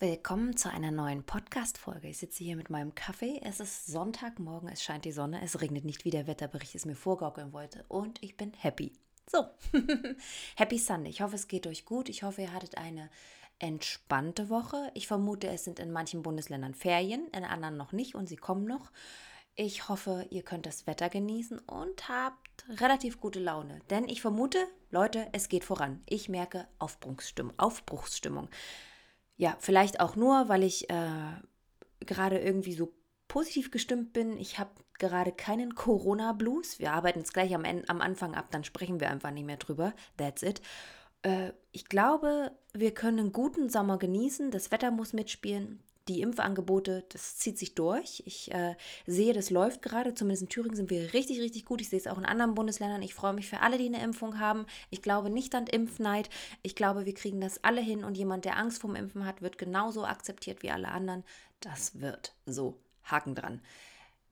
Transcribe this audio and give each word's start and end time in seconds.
Willkommen 0.00 0.56
zu 0.56 0.70
einer 0.70 0.92
neuen 0.92 1.24
Podcast-Folge. 1.24 2.06
Ich 2.06 2.18
sitze 2.18 2.44
hier 2.44 2.54
mit 2.54 2.70
meinem 2.70 2.94
Kaffee. 2.94 3.40
Es 3.42 3.58
ist 3.58 3.88
Sonntagmorgen, 3.88 4.68
es 4.68 4.84
scheint 4.84 5.04
die 5.04 5.10
Sonne, 5.10 5.42
es 5.42 5.60
regnet 5.60 5.84
nicht, 5.84 6.04
wie 6.04 6.12
der 6.12 6.28
Wetterbericht 6.28 6.76
es 6.76 6.84
mir 6.84 6.94
vorgaukeln 6.94 7.52
wollte. 7.52 7.84
Und 7.88 8.22
ich 8.22 8.36
bin 8.36 8.52
happy. 8.56 8.92
So, 9.28 9.46
happy 10.54 10.78
Sunday. 10.78 11.10
Ich 11.10 11.20
hoffe, 11.20 11.34
es 11.34 11.48
geht 11.48 11.66
euch 11.66 11.84
gut. 11.84 12.08
Ich 12.08 12.22
hoffe, 12.22 12.42
ihr 12.42 12.52
hattet 12.52 12.78
eine 12.78 13.10
entspannte 13.58 14.48
Woche. 14.50 14.88
Ich 14.94 15.08
vermute, 15.08 15.48
es 15.48 15.64
sind 15.64 15.80
in 15.80 15.90
manchen 15.90 16.22
Bundesländern 16.22 16.74
Ferien, 16.74 17.26
in 17.34 17.42
anderen 17.42 17.76
noch 17.76 17.90
nicht 17.90 18.14
und 18.14 18.28
sie 18.28 18.36
kommen 18.36 18.66
noch. 18.66 18.92
Ich 19.56 19.88
hoffe, 19.88 20.28
ihr 20.30 20.44
könnt 20.44 20.66
das 20.66 20.86
Wetter 20.86 21.08
genießen 21.08 21.58
und 21.58 22.08
habt 22.08 22.64
relativ 22.80 23.18
gute 23.18 23.40
Laune. 23.40 23.80
Denn 23.90 24.08
ich 24.08 24.22
vermute, 24.22 24.58
Leute, 24.92 25.26
es 25.32 25.48
geht 25.48 25.64
voran. 25.64 26.04
Ich 26.06 26.28
merke 26.28 26.68
Aufbruchsstimmung. 26.78 27.54
Aufbruchsstimmung 27.56 28.48
ja, 29.38 29.56
vielleicht 29.60 30.00
auch 30.00 30.16
nur, 30.16 30.48
weil 30.48 30.64
ich 30.64 30.90
äh, 30.90 31.32
gerade 32.00 32.38
irgendwie 32.38 32.74
so 32.74 32.92
positiv 33.28 33.70
gestimmt 33.70 34.12
bin. 34.12 34.36
Ich 34.36 34.58
habe 34.58 34.70
gerade 34.98 35.32
keinen 35.32 35.74
Corona-Blues. 35.74 36.80
Wir 36.80 36.92
arbeiten 36.92 37.20
es 37.20 37.32
gleich 37.32 37.54
am, 37.54 37.64
am 37.64 38.00
Anfang 38.00 38.34
ab, 38.34 38.48
dann 38.50 38.64
sprechen 38.64 39.00
wir 39.00 39.10
einfach 39.10 39.30
nicht 39.30 39.46
mehr 39.46 39.56
drüber. 39.56 39.94
That's 40.16 40.42
it. 40.42 40.60
Äh, 41.22 41.52
ich 41.70 41.86
glaube, 41.86 42.50
wir 42.74 42.92
können 42.92 43.20
einen 43.20 43.32
guten 43.32 43.70
Sommer 43.70 43.96
genießen. 43.98 44.50
Das 44.50 44.72
Wetter 44.72 44.90
muss 44.90 45.12
mitspielen 45.12 45.84
die 46.08 46.22
Impfangebote, 46.22 47.04
das 47.10 47.36
zieht 47.36 47.58
sich 47.58 47.74
durch. 47.74 48.22
Ich 48.26 48.52
äh, 48.52 48.74
sehe, 49.06 49.32
das 49.32 49.50
läuft 49.50 49.82
gerade. 49.82 50.14
Zumindest 50.14 50.42
in 50.42 50.48
Thüringen 50.48 50.76
sind 50.76 50.90
wir 50.90 51.12
richtig, 51.12 51.40
richtig 51.40 51.64
gut. 51.64 51.80
Ich 51.80 51.88
sehe 51.88 51.98
es 51.98 52.06
auch 52.06 52.18
in 52.18 52.24
anderen 52.24 52.54
Bundesländern. 52.54 53.02
Ich 53.02 53.14
freue 53.14 53.34
mich 53.34 53.48
für 53.48 53.60
alle, 53.60 53.78
die 53.78 53.86
eine 53.86 54.02
Impfung 54.02 54.38
haben. 54.38 54.66
Ich 54.90 55.02
glaube 55.02 55.30
nicht 55.30 55.54
an 55.54 55.66
Impfneid. 55.66 56.30
Ich 56.62 56.74
glaube, 56.74 57.06
wir 57.06 57.14
kriegen 57.14 57.40
das 57.40 57.62
alle 57.62 57.80
hin 57.80 58.04
und 58.04 58.16
jemand, 58.16 58.44
der 58.44 58.56
Angst 58.56 58.80
vorm 58.80 58.96
Impfen 58.96 59.26
hat, 59.26 59.42
wird 59.42 59.58
genauso 59.58 60.04
akzeptiert 60.04 60.62
wie 60.62 60.70
alle 60.70 60.88
anderen. 60.88 61.24
Das 61.60 62.00
wird 62.00 62.34
so. 62.46 62.78
Haken 63.04 63.34
dran. 63.34 63.60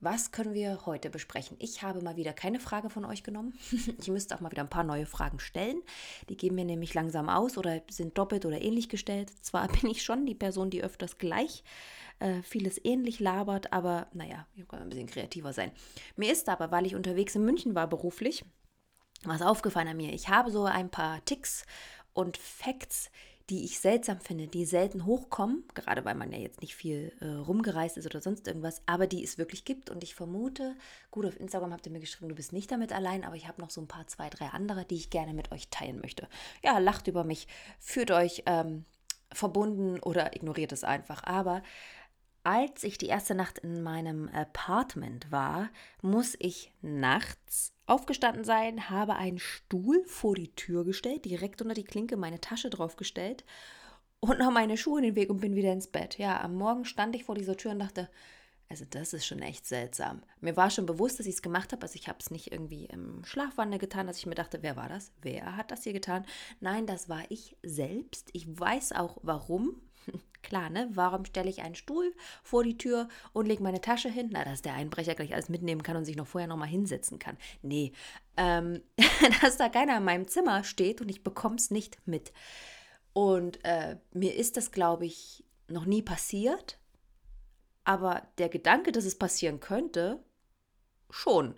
Was 0.01 0.31
können 0.31 0.53
wir 0.53 0.85
heute 0.85 1.09
besprechen? 1.09 1.57
Ich 1.59 1.83
habe 1.83 2.03
mal 2.03 2.17
wieder 2.17 2.35
keine 2.35 2.61
Frage 2.61 2.91
von 2.91 3.05
euch 3.05 3.23
genommen. 3.23 3.59
Ich 3.99 4.09
müsste 4.09 4.35
auch 4.35 4.41
mal 4.41 4.51
wieder 4.51 4.63
ein 4.63 4.69
paar 4.69 4.85
neue 4.85 5.07
Fragen 5.07 5.39
stellen. 5.39 5.83
Die 6.29 6.37
geben 6.37 6.57
mir 6.57 6.65
nämlich 6.65 6.93
langsam 6.93 7.29
aus 7.29 7.57
oder 7.57 7.81
sind 7.89 8.19
doppelt 8.19 8.45
oder 8.45 8.61
ähnlich 8.61 8.89
gestellt. 8.89 9.33
Zwar 9.43 9.69
bin 9.81 9.91
ich 9.91 10.03
schon 10.03 10.27
die 10.27 10.35
Person, 10.35 10.71
die 10.71 10.83
öfters 10.83 11.19
gleich 11.19 11.65
äh, 12.19 12.43
vieles 12.43 12.83
ähnlich 12.85 13.21
labert, 13.21 13.73
aber 13.73 14.09
naja, 14.13 14.47
ich 14.55 14.67
kann 14.69 14.81
ein 14.81 14.89
bisschen 14.89 15.07
kreativer 15.07 15.53
sein. 15.53 15.73
Mir 16.17 16.33
ist 16.33 16.49
aber, 16.49 16.71
weil 16.71 16.87
ich 16.87 16.95
unterwegs 16.95 17.35
in 17.35 17.45
München 17.45 17.75
war 17.75 17.87
beruflich, 17.87 18.45
was 19.25 19.43
aufgefallen 19.43 19.89
an 19.89 19.97
mir. 19.97 20.13
Ich 20.13 20.29
habe 20.29 20.51
so 20.51 20.65
ein 20.65 20.91
paar 20.91 21.25
Ticks 21.25 21.65
und 22.13 22.37
Facts, 22.37 23.11
die 23.49 23.65
ich 23.65 23.79
seltsam 23.79 24.21
finde, 24.21 24.49
die 24.49 24.65
selten 24.65 25.07
hochkommen, 25.07 25.65
gerade 25.75 26.05
weil 26.05 26.17
man 26.17 26.33
ja 26.33 26.39
jetzt 26.39 26.61
nicht 26.61 26.75
viel 26.75 27.13
äh, 27.21 27.27
rumgereist 27.27 27.97
ist 27.97 28.07
oder 28.07 28.21
sonst 28.21 28.49
irgendwas, 28.49 28.83
aber 28.87 29.07
die 29.07 29.23
es 29.23 29.39
wirklich 29.39 29.65
gibt. 29.65 29.89
Und 29.89 30.03
ich 30.03 30.17
vermute, 30.17 30.75
gut, 31.13 31.27
auf 31.27 31.39
Instagram 31.39 31.73
habt 31.73 31.87
ihr 31.87 31.93
mir 31.93 32.01
geschrieben, 32.01 32.29
du 32.29 32.35
bist 32.35 32.53
nicht 32.53 32.73
damit 32.73 32.93
allein, 32.93 33.25
aber 33.25 33.37
ich 33.37 33.47
habe 33.47 33.61
noch 33.61 33.71
so 33.71 33.81
ein 33.81 33.87
paar, 33.87 34.07
zwei, 34.09 34.31
drei 34.31 34.47
andere, 34.47 34.85
die 34.85 34.97
ich 34.97 35.11
gerne 35.11 35.33
mit 35.33 35.53
euch 35.53 35.69
teilen 35.69 36.01
möchte. 36.01 36.29
Ja, 36.65 36.79
lacht 36.79 37.07
über 37.07 37.23
mich, 37.23 37.47
führt 37.79 38.11
euch 38.11 38.43
ähm, 38.47 38.85
verbunden 39.33 40.01
oder 40.01 40.35
ignoriert 40.35 40.73
es 40.73 40.83
einfach. 40.83 41.23
Aber 41.23 41.63
als 42.47 42.85
ich 42.85 42.97
die 42.97 43.09
erste 43.09 43.35
Nacht 43.35 43.59
in 43.59 43.83
meinem 43.83 44.29
Apartment 44.29 45.33
war, 45.33 45.69
muss 46.01 46.37
ich 46.39 46.73
nachts 46.81 47.73
aufgestanden 47.87 48.45
sein, 48.45 48.89
habe 48.89 49.17
einen 49.17 49.41
Stuhl 49.41 50.05
vor 50.07 50.37
die 50.37 50.55
Tür 50.55 50.85
gestellt, 50.85 51.25
direkt 51.25 51.61
unter 51.61 51.75
die 51.75 51.83
Klinke 51.83 52.17
meine 52.17 52.41
Tasche 52.41 52.71
draufgestellt 52.71 53.45
und 54.21 54.39
noch 54.39 54.53
meine 54.53 54.77
Schuhe 54.77 55.01
in 55.01 55.07
den 55.07 55.17
Weg 55.17 55.29
und 55.29 55.41
bin 55.41 55.57
wieder 55.57 55.73
ins 55.73 55.89
Bett. 55.89 56.19
Ja, 56.19 56.41
am 56.41 56.55
Morgen 56.55 56.85
stand 56.85 57.17
ich 57.17 57.25
vor 57.25 57.35
dieser 57.35 57.57
Tür 57.57 57.73
und 57.73 57.81
dachte, 57.81 58.09
also 58.69 58.85
das 58.89 59.13
ist 59.13 59.27
schon 59.27 59.43
echt 59.43 59.67
seltsam. 59.67 60.23
Mir 60.41 60.57
war 60.57 60.71
schon 60.71 60.87
bewusst, 60.87 61.19
dass 61.19 61.27
ich 61.27 61.35
es 61.35 61.43
gemacht 61.43 61.73
habe. 61.73 61.83
Also 61.83 61.97
ich 61.97 62.07
habe 62.07 62.19
es 62.21 62.31
nicht 62.31 62.53
irgendwie 62.53 62.85
im 62.85 63.25
Schlafwandel 63.25 63.81
getan, 63.81 64.07
dass 64.07 64.19
ich 64.19 64.27
mir 64.27 64.37
dachte, 64.37 64.63
wer 64.63 64.77
war 64.77 64.89
das? 64.89 65.11
Wer 65.21 65.57
hat 65.57 65.73
das 65.73 65.83
hier 65.83 65.93
getan? 65.93 66.25
Nein, 66.61 66.87
das 66.87 67.09
war 67.09 67.25
ich 67.29 67.57
selbst. 67.65 68.31
Ich 68.35 68.47
weiß 68.49 68.93
auch 68.93 69.19
warum. 69.23 69.83
Klar, 70.47 70.71
ne? 70.71 70.89
Warum 70.93 71.25
stelle 71.25 71.51
ich 71.51 71.63
einen 71.63 71.75
Stuhl 71.75 72.15
vor 72.45 72.63
die 72.63 72.79
Tür 72.79 73.09
und 73.33 73.47
lege 73.47 73.65
meine 73.65 73.81
Tasche 73.81 74.09
hin? 74.09 74.29
Na, 74.31 74.45
dass 74.45 74.63
der 74.63 74.75
Einbrecher 74.75 75.17
gleich 75.17 75.35
alles 75.35 75.49
mitnehmen 75.49 75.83
kann 75.83 75.97
und 75.97 76.05
sich 76.05 76.15
noch 76.15 76.29
vorher 76.29 76.47
nochmal 76.47 76.69
hinsetzen 76.69 77.19
kann. 77.19 77.37
Nee, 77.63 77.91
ähm, 78.37 78.81
dass 79.43 79.57
da 79.57 79.69
keiner 79.69 79.97
in 79.97 80.05
meinem 80.05 80.29
Zimmer 80.29 80.63
steht 80.63 81.01
und 81.01 81.09
ich 81.09 81.25
bekomme 81.25 81.57
es 81.57 81.73
nicht 81.73 81.99
mit. 82.07 82.33
Und 83.13 83.59
äh, 83.65 83.97
mir 84.13 84.37
ist 84.37 84.57
das, 84.57 84.71
glaube 84.71 85.05
ich, 85.05 85.43
noch 85.67 85.85
nie 85.85 86.03
passiert. 86.03 86.79
Aber 87.83 88.23
der 88.39 88.49
Gedanke, 88.49 88.93
dass 88.93 89.05
es 89.05 89.19
passieren 89.19 89.59
könnte, 89.59 90.23
schon 91.11 91.57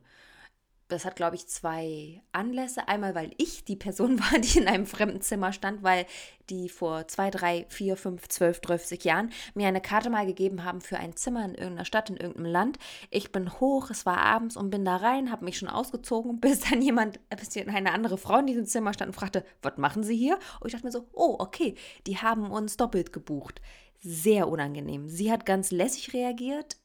das 0.88 1.04
hat, 1.04 1.16
glaube 1.16 1.36
ich, 1.36 1.46
zwei 1.46 2.22
Anlässe. 2.32 2.88
Einmal, 2.88 3.14
weil 3.14 3.32
ich 3.36 3.64
die 3.64 3.76
Person 3.76 4.18
war, 4.20 4.38
die 4.38 4.58
in 4.58 4.66
einem 4.66 4.86
fremden 4.86 5.20
Zimmer 5.20 5.52
stand, 5.52 5.82
weil 5.82 6.06
die 6.50 6.68
vor 6.68 7.06
zwei, 7.08 7.30
drei, 7.30 7.66
vier, 7.68 7.96
fünf, 7.96 8.28
zwölf, 8.28 8.60
dreißig 8.60 9.04
Jahren 9.04 9.30
mir 9.54 9.68
eine 9.68 9.82
Karte 9.82 10.08
mal 10.08 10.26
gegeben 10.26 10.64
haben 10.64 10.80
für 10.80 10.96
ein 10.96 11.14
Zimmer 11.14 11.44
in 11.44 11.54
irgendeiner 11.54 11.84
Stadt, 11.84 12.08
in 12.08 12.16
irgendeinem 12.16 12.50
Land. 12.52 12.78
Ich 13.10 13.32
bin 13.32 13.60
hoch, 13.60 13.90
es 13.90 14.06
war 14.06 14.18
abends 14.18 14.56
und 14.56 14.70
bin 14.70 14.84
da 14.84 14.96
rein, 14.96 15.30
habe 15.30 15.44
mich 15.44 15.58
schon 15.58 15.68
ausgezogen, 15.68 16.40
bis 16.40 16.60
dann 16.60 16.80
jemand, 16.80 17.20
bis 17.30 17.56
eine 17.56 17.92
andere 17.92 18.18
Frau 18.18 18.38
in 18.38 18.46
diesem 18.46 18.66
Zimmer 18.66 18.94
stand 18.94 19.10
und 19.10 19.14
fragte, 19.14 19.44
was 19.62 19.76
machen 19.76 20.02
Sie 20.02 20.16
hier? 20.16 20.38
Und 20.60 20.68
ich 20.68 20.72
dachte 20.72 20.86
mir 20.86 20.92
so, 20.92 21.06
oh, 21.12 21.36
okay, 21.38 21.74
die 22.06 22.16
haben 22.18 22.50
uns 22.50 22.76
doppelt 22.76 23.12
gebucht. 23.12 23.60
Sehr 24.00 24.48
unangenehm. 24.48 25.08
Sie 25.08 25.30
hat 25.30 25.44
ganz 25.44 25.70
lässig 25.70 26.14
reagiert 26.14 26.76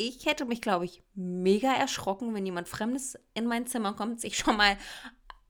ich 0.00 0.24
hätte 0.24 0.46
mich, 0.46 0.62
glaube 0.62 0.86
ich, 0.86 1.02
mega 1.14 1.74
erschrocken, 1.74 2.32
wenn 2.32 2.46
jemand 2.46 2.68
Fremdes 2.68 3.18
in 3.34 3.46
mein 3.46 3.66
Zimmer 3.66 3.92
kommt, 3.92 4.18
sich 4.20 4.38
schon 4.38 4.56
mal 4.56 4.78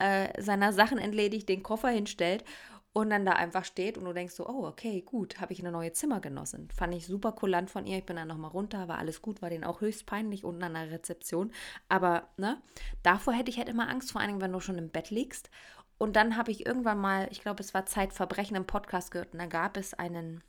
äh, 0.00 0.42
seiner 0.42 0.72
Sachen 0.72 0.98
entledigt, 0.98 1.48
den 1.48 1.62
Koffer 1.62 1.88
hinstellt 1.88 2.44
und 2.92 3.10
dann 3.10 3.24
da 3.24 3.34
einfach 3.34 3.64
steht 3.64 3.96
und 3.96 4.06
du 4.06 4.12
denkst 4.12 4.34
so, 4.34 4.48
oh, 4.48 4.66
okay, 4.66 5.02
gut, 5.02 5.40
habe 5.40 5.52
ich 5.52 5.60
eine 5.60 5.70
neue 5.70 5.92
Zimmergenossin. 5.92 6.68
Fand 6.74 6.92
ich 6.96 7.06
super 7.06 7.30
kulant 7.30 7.70
von 7.70 7.86
ihr. 7.86 7.98
Ich 7.98 8.06
bin 8.06 8.16
dann 8.16 8.26
nochmal 8.26 8.50
runter, 8.50 8.88
war 8.88 8.98
alles 8.98 9.22
gut, 9.22 9.40
war 9.40 9.50
denen 9.50 9.62
auch 9.62 9.80
höchst 9.80 10.04
peinlich 10.06 10.42
unten 10.42 10.64
an 10.64 10.74
der 10.74 10.90
Rezeption. 10.90 11.52
Aber, 11.88 12.28
ne, 12.36 12.60
davor 13.04 13.34
hätte 13.34 13.50
ich 13.50 13.58
halt 13.58 13.68
immer 13.68 13.88
Angst, 13.88 14.10
vor 14.10 14.20
allem, 14.20 14.40
wenn 14.40 14.52
du 14.52 14.58
schon 14.58 14.78
im 14.78 14.90
Bett 14.90 15.10
liegst. 15.10 15.48
Und 15.96 16.16
dann 16.16 16.36
habe 16.36 16.50
ich 16.50 16.66
irgendwann 16.66 16.98
mal, 16.98 17.28
ich 17.30 17.40
glaube, 17.40 17.62
es 17.62 17.72
war 17.72 17.86
Zeitverbrechen 17.86 18.56
im 18.56 18.66
Podcast 18.66 19.12
gehört 19.12 19.32
und 19.32 19.38
da 19.38 19.46
gab 19.46 19.76
es 19.76 19.94
einen 19.94 20.42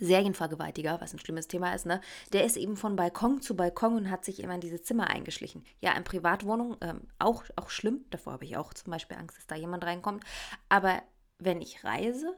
Serienvergewaltiger, 0.00 1.00
was 1.00 1.12
ein 1.12 1.18
schlimmes 1.18 1.46
Thema 1.46 1.74
ist, 1.74 1.86
ne? 1.86 2.00
Der 2.32 2.44
ist 2.44 2.56
eben 2.56 2.76
von 2.76 2.96
Balkon 2.96 3.40
zu 3.40 3.54
Balkon 3.54 3.96
und 3.96 4.10
hat 4.10 4.24
sich 4.24 4.42
immer 4.42 4.54
in 4.54 4.60
diese 4.60 4.82
Zimmer 4.82 5.08
eingeschlichen. 5.08 5.64
Ja, 5.80 5.92
in 5.92 6.04
Privatwohnungen 6.04 6.76
ähm, 6.80 7.02
auch, 7.18 7.44
auch 7.56 7.70
schlimm. 7.70 8.04
Davor 8.10 8.32
habe 8.32 8.44
ich 8.44 8.56
auch 8.56 8.74
zum 8.74 8.90
Beispiel 8.90 9.16
Angst, 9.16 9.36
dass 9.36 9.46
da 9.46 9.54
jemand 9.54 9.84
reinkommt. 9.84 10.24
Aber 10.68 11.02
wenn 11.38 11.60
ich 11.60 11.84
reise, 11.84 12.36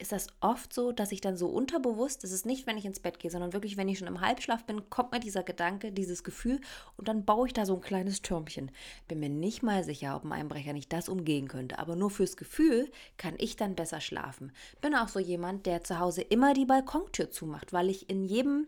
ist 0.00 0.12
das 0.12 0.28
oft 0.40 0.72
so, 0.72 0.92
dass 0.92 1.12
ich 1.12 1.20
dann 1.20 1.36
so 1.36 1.48
unterbewusst, 1.48 2.24
das 2.24 2.32
ist 2.32 2.46
nicht, 2.46 2.66
wenn 2.66 2.78
ich 2.78 2.86
ins 2.86 3.00
Bett 3.00 3.18
gehe, 3.18 3.30
sondern 3.30 3.52
wirklich, 3.52 3.76
wenn 3.76 3.88
ich 3.88 3.98
schon 3.98 4.08
im 4.08 4.20
Halbschlaf 4.20 4.64
bin, 4.64 4.88
kommt 4.88 5.12
mir 5.12 5.20
dieser 5.20 5.42
Gedanke, 5.42 5.92
dieses 5.92 6.24
Gefühl 6.24 6.60
und 6.96 7.08
dann 7.08 7.24
baue 7.24 7.46
ich 7.46 7.52
da 7.52 7.66
so 7.66 7.74
ein 7.74 7.80
kleines 7.80 8.22
Türmchen. 8.22 8.70
Bin 9.08 9.20
mir 9.20 9.28
nicht 9.28 9.62
mal 9.62 9.84
sicher, 9.84 10.16
ob 10.16 10.24
ein 10.24 10.32
Einbrecher 10.32 10.72
nicht 10.72 10.92
das 10.92 11.08
umgehen 11.08 11.48
könnte, 11.48 11.78
aber 11.78 11.96
nur 11.96 12.10
fürs 12.10 12.36
Gefühl 12.36 12.90
kann 13.18 13.34
ich 13.38 13.56
dann 13.56 13.74
besser 13.74 14.00
schlafen. 14.00 14.52
Bin 14.80 14.94
auch 14.94 15.08
so 15.08 15.20
jemand, 15.20 15.66
der 15.66 15.84
zu 15.84 15.98
Hause 15.98 16.22
immer 16.22 16.54
die 16.54 16.66
Balkontür 16.66 17.30
zumacht, 17.30 17.72
weil 17.72 17.90
ich 17.90 18.08
in 18.08 18.24
jedem 18.24 18.66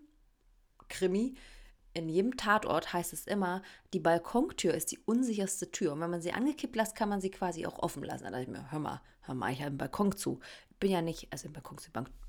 Krimi 0.88 1.34
in 1.94 2.08
jedem 2.08 2.36
Tatort 2.36 2.92
heißt 2.92 3.12
es 3.12 3.26
immer, 3.26 3.62
die 3.92 4.00
Balkontür 4.00 4.72
ist 4.72 4.92
die 4.92 4.98
unsicherste 5.04 5.70
Tür. 5.70 5.92
Und 5.92 6.00
wenn 6.00 6.10
man 6.10 6.22
sie 6.22 6.32
angekippt 6.32 6.74
lässt, 6.74 6.94
kann 6.94 7.08
man 7.08 7.20
sie 7.20 7.30
quasi 7.30 7.66
auch 7.66 7.78
offen 7.78 8.02
lassen. 8.02 8.24
Da 8.24 8.30
dachte 8.30 8.44
ich 8.44 8.48
mir, 8.48 8.70
hör 8.72 8.78
mal, 8.78 9.02
hör 9.22 9.34
mal, 9.34 9.52
ich 9.52 9.58
habe 9.58 9.68
einen 9.68 9.78
Balkon 9.78 10.16
zu 10.16 10.40
bin 10.82 10.90
ja 10.90 11.00
nicht, 11.00 11.28
also 11.30 11.48
Balkon 11.48 11.78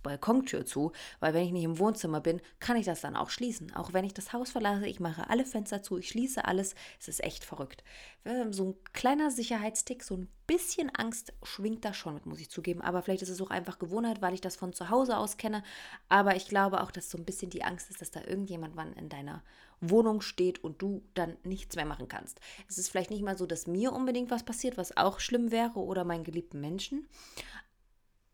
Balkontür 0.03 0.63
zu, 0.63 0.91
weil 1.19 1.33
wenn 1.33 1.43
ich 1.43 1.51
nicht 1.51 1.63
im 1.63 1.79
Wohnzimmer 1.79 2.21
bin, 2.21 2.39
kann 2.59 2.77
ich 2.77 2.85
das 2.85 3.01
dann 3.01 3.15
auch 3.15 3.31
schließen. 3.31 3.73
Auch 3.73 3.93
wenn 3.93 4.05
ich 4.05 4.13
das 4.13 4.31
Haus 4.31 4.51
verlasse, 4.51 4.85
ich 4.85 4.99
mache 4.99 5.27
alle 5.27 5.43
Fenster 5.43 5.81
zu, 5.81 5.97
ich 5.97 6.09
schließe 6.09 6.45
alles. 6.45 6.75
Es 6.99 7.07
ist 7.07 7.23
echt 7.23 7.45
verrückt. 7.45 7.83
So 8.51 8.69
ein 8.69 8.75
kleiner 8.93 9.31
Sicherheitstick, 9.31 10.03
so 10.03 10.17
ein 10.17 10.27
bisschen 10.45 10.93
Angst 10.93 11.33
schwingt 11.41 11.83
da 11.83 11.95
schon 11.95 12.13
mit, 12.13 12.27
muss 12.27 12.39
ich 12.39 12.51
zugeben. 12.51 12.81
Aber 12.81 13.01
vielleicht 13.01 13.23
ist 13.23 13.29
es 13.29 13.41
auch 13.41 13.49
einfach 13.49 13.79
Gewohnheit, 13.79 14.21
weil 14.21 14.35
ich 14.35 14.41
das 14.41 14.55
von 14.55 14.71
zu 14.71 14.91
Hause 14.91 15.17
aus 15.17 15.37
kenne. 15.37 15.63
Aber 16.07 16.35
ich 16.35 16.47
glaube 16.47 16.83
auch, 16.83 16.91
dass 16.91 17.09
so 17.09 17.17
ein 17.17 17.25
bisschen 17.25 17.49
die 17.49 17.63
Angst 17.63 17.89
ist, 17.89 18.01
dass 18.01 18.11
da 18.11 18.21
irgendjemand 18.23 18.75
wann 18.75 18.93
in 18.93 19.09
deiner 19.09 19.41
Wohnung 19.81 20.21
steht 20.21 20.63
und 20.63 20.81
du 20.81 21.01
dann 21.13 21.35
nichts 21.43 21.75
mehr 21.75 21.85
machen 21.85 22.07
kannst. 22.07 22.39
Es 22.69 22.77
ist 22.77 22.89
vielleicht 22.89 23.09
nicht 23.09 23.23
mal 23.23 23.37
so, 23.37 23.45
dass 23.45 23.67
mir 23.67 23.91
unbedingt 23.91 24.31
was 24.31 24.43
passiert, 24.43 24.77
was 24.77 24.95
auch 24.95 25.19
schlimm 25.19 25.51
wäre 25.51 25.79
oder 25.79 26.05
meinen 26.05 26.23
geliebten 26.23 26.61
Menschen. 26.61 27.07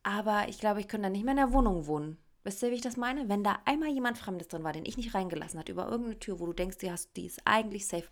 Aber 0.03 0.47
ich 0.47 0.59
glaube, 0.59 0.79
ich 0.79 0.87
könnte 0.87 1.03
dann 1.03 1.11
nicht 1.11 1.25
mehr 1.25 1.33
in 1.33 1.37
der 1.37 1.53
Wohnung 1.53 1.87
wohnen. 1.87 2.17
Wisst 2.43 2.63
ihr, 2.63 2.71
wie 2.71 2.75
ich 2.75 2.81
das 2.81 2.97
meine? 2.97 3.27
Wenn 3.27 3.43
da 3.43 3.59
einmal 3.65 3.89
jemand 3.89 4.17
Fremdes 4.17 4.47
drin 4.47 4.63
war, 4.63 4.73
den 4.73 4.85
ich 4.85 4.97
nicht 4.97 5.13
reingelassen 5.13 5.59
hat, 5.59 5.69
über 5.69 5.87
irgendeine 5.87 6.19
Tür, 6.19 6.39
wo 6.39 6.45
du 6.45 6.53
denkst, 6.53 6.77
die, 6.77 6.91
hast, 6.91 7.15
die 7.17 7.25
ist 7.25 7.41
eigentlich 7.45 7.87
safe, 7.87 8.07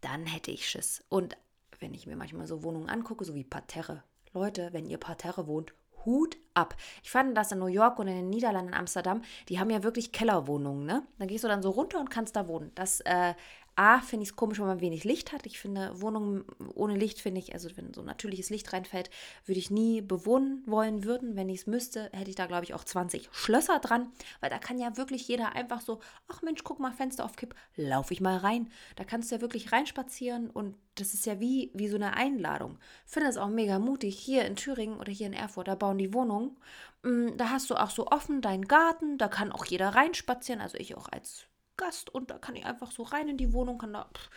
dann 0.00 0.26
hätte 0.26 0.50
ich 0.50 0.68
Schiss. 0.68 1.04
Und 1.08 1.36
wenn 1.78 1.94
ich 1.94 2.06
mir 2.06 2.16
manchmal 2.16 2.46
so 2.46 2.62
Wohnungen 2.62 2.88
angucke, 2.88 3.24
so 3.24 3.34
wie 3.34 3.44
Parterre. 3.44 4.02
Leute, 4.32 4.72
wenn 4.72 4.86
ihr 4.86 4.98
Parterre 4.98 5.46
wohnt, 5.46 5.74
Hut 6.04 6.38
ab. 6.54 6.74
Ich 7.02 7.10
fand 7.10 7.36
das 7.36 7.52
in 7.52 7.58
New 7.58 7.66
York 7.66 7.98
und 7.98 8.08
in 8.08 8.16
den 8.16 8.30
Niederlanden, 8.30 8.72
in 8.72 8.78
Amsterdam, 8.78 9.22
die 9.48 9.58
haben 9.60 9.70
ja 9.70 9.82
wirklich 9.82 10.12
Kellerwohnungen, 10.12 10.86
ne? 10.86 11.06
Da 11.18 11.26
gehst 11.26 11.44
du 11.44 11.48
dann 11.48 11.62
so 11.62 11.70
runter 11.70 12.00
und 12.00 12.10
kannst 12.10 12.36
da 12.36 12.48
wohnen. 12.48 12.72
Das 12.74 13.00
äh, 13.00 13.34
A, 13.80 14.02
finde 14.02 14.24
ich 14.24 14.28
es 14.28 14.36
komisch, 14.36 14.58
wenn 14.58 14.66
man 14.66 14.82
wenig 14.82 15.04
Licht 15.04 15.32
hat. 15.32 15.46
Ich 15.46 15.58
finde, 15.58 15.98
Wohnungen 16.02 16.44
ohne 16.74 16.96
Licht, 16.96 17.18
finde 17.18 17.40
ich, 17.40 17.54
also 17.54 17.74
wenn 17.78 17.94
so 17.94 18.02
natürliches 18.02 18.50
Licht 18.50 18.70
reinfällt, 18.74 19.08
würde 19.46 19.58
ich 19.58 19.70
nie 19.70 20.02
bewohnen 20.02 20.62
wollen 20.66 21.04
würden. 21.04 21.34
Wenn 21.34 21.48
ich 21.48 21.60
es 21.60 21.66
müsste, 21.66 22.10
hätte 22.12 22.28
ich 22.28 22.36
da, 22.36 22.44
glaube 22.44 22.64
ich, 22.64 22.74
auch 22.74 22.84
20 22.84 23.30
Schlösser 23.32 23.78
dran, 23.78 24.12
weil 24.40 24.50
da 24.50 24.58
kann 24.58 24.78
ja 24.78 24.98
wirklich 24.98 25.26
jeder 25.26 25.54
einfach 25.54 25.80
so, 25.80 26.00
ach 26.28 26.42
Mensch, 26.42 26.62
guck 26.62 26.78
mal, 26.78 26.92
Fenster 26.92 27.24
auf 27.24 27.36
Kipp, 27.36 27.54
laufe 27.74 28.12
ich 28.12 28.20
mal 28.20 28.36
rein. 28.36 28.70
Da 28.96 29.04
kannst 29.04 29.30
du 29.30 29.36
ja 29.36 29.40
wirklich 29.40 29.72
reinspazieren 29.72 30.50
und 30.50 30.76
das 30.96 31.14
ist 31.14 31.24
ja 31.24 31.40
wie, 31.40 31.70
wie 31.72 31.88
so 31.88 31.96
eine 31.96 32.12
Einladung. 32.12 32.78
Finde 33.06 33.30
es 33.30 33.38
auch 33.38 33.48
mega 33.48 33.78
mutig. 33.78 34.18
Hier 34.18 34.44
in 34.44 34.56
Thüringen 34.56 35.00
oder 35.00 35.10
hier 35.10 35.26
in 35.26 35.32
Erfurt, 35.32 35.68
da 35.68 35.74
bauen 35.74 35.96
die 35.96 36.12
Wohnungen. 36.12 36.58
Mm, 37.02 37.28
da 37.38 37.48
hast 37.48 37.70
du 37.70 37.76
auch 37.76 37.88
so 37.88 38.08
offen 38.08 38.42
deinen 38.42 38.68
Garten, 38.68 39.16
da 39.16 39.28
kann 39.28 39.52
auch 39.52 39.64
jeder 39.64 39.88
reinspazieren, 39.88 40.60
also 40.60 40.76
ich 40.76 40.98
auch 40.98 41.08
als 41.08 41.46
Gast 41.80 42.14
und 42.14 42.30
da 42.30 42.38
kann 42.38 42.54
ich 42.54 42.64
einfach 42.64 42.92
so 42.92 43.02
rein 43.02 43.28
in 43.28 43.36
die 43.36 43.52
Wohnung, 43.52 43.78
kann 43.78 43.92
da. 43.92 44.10
Pff, 44.14 44.30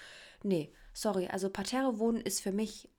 nee, 0.43 0.73
sorry, 0.93 1.27
also 1.27 1.49
Parterre 1.49 1.99
wohnen 1.99 2.21
ist 2.21 2.41
für 2.41 2.51
mich 2.51 2.89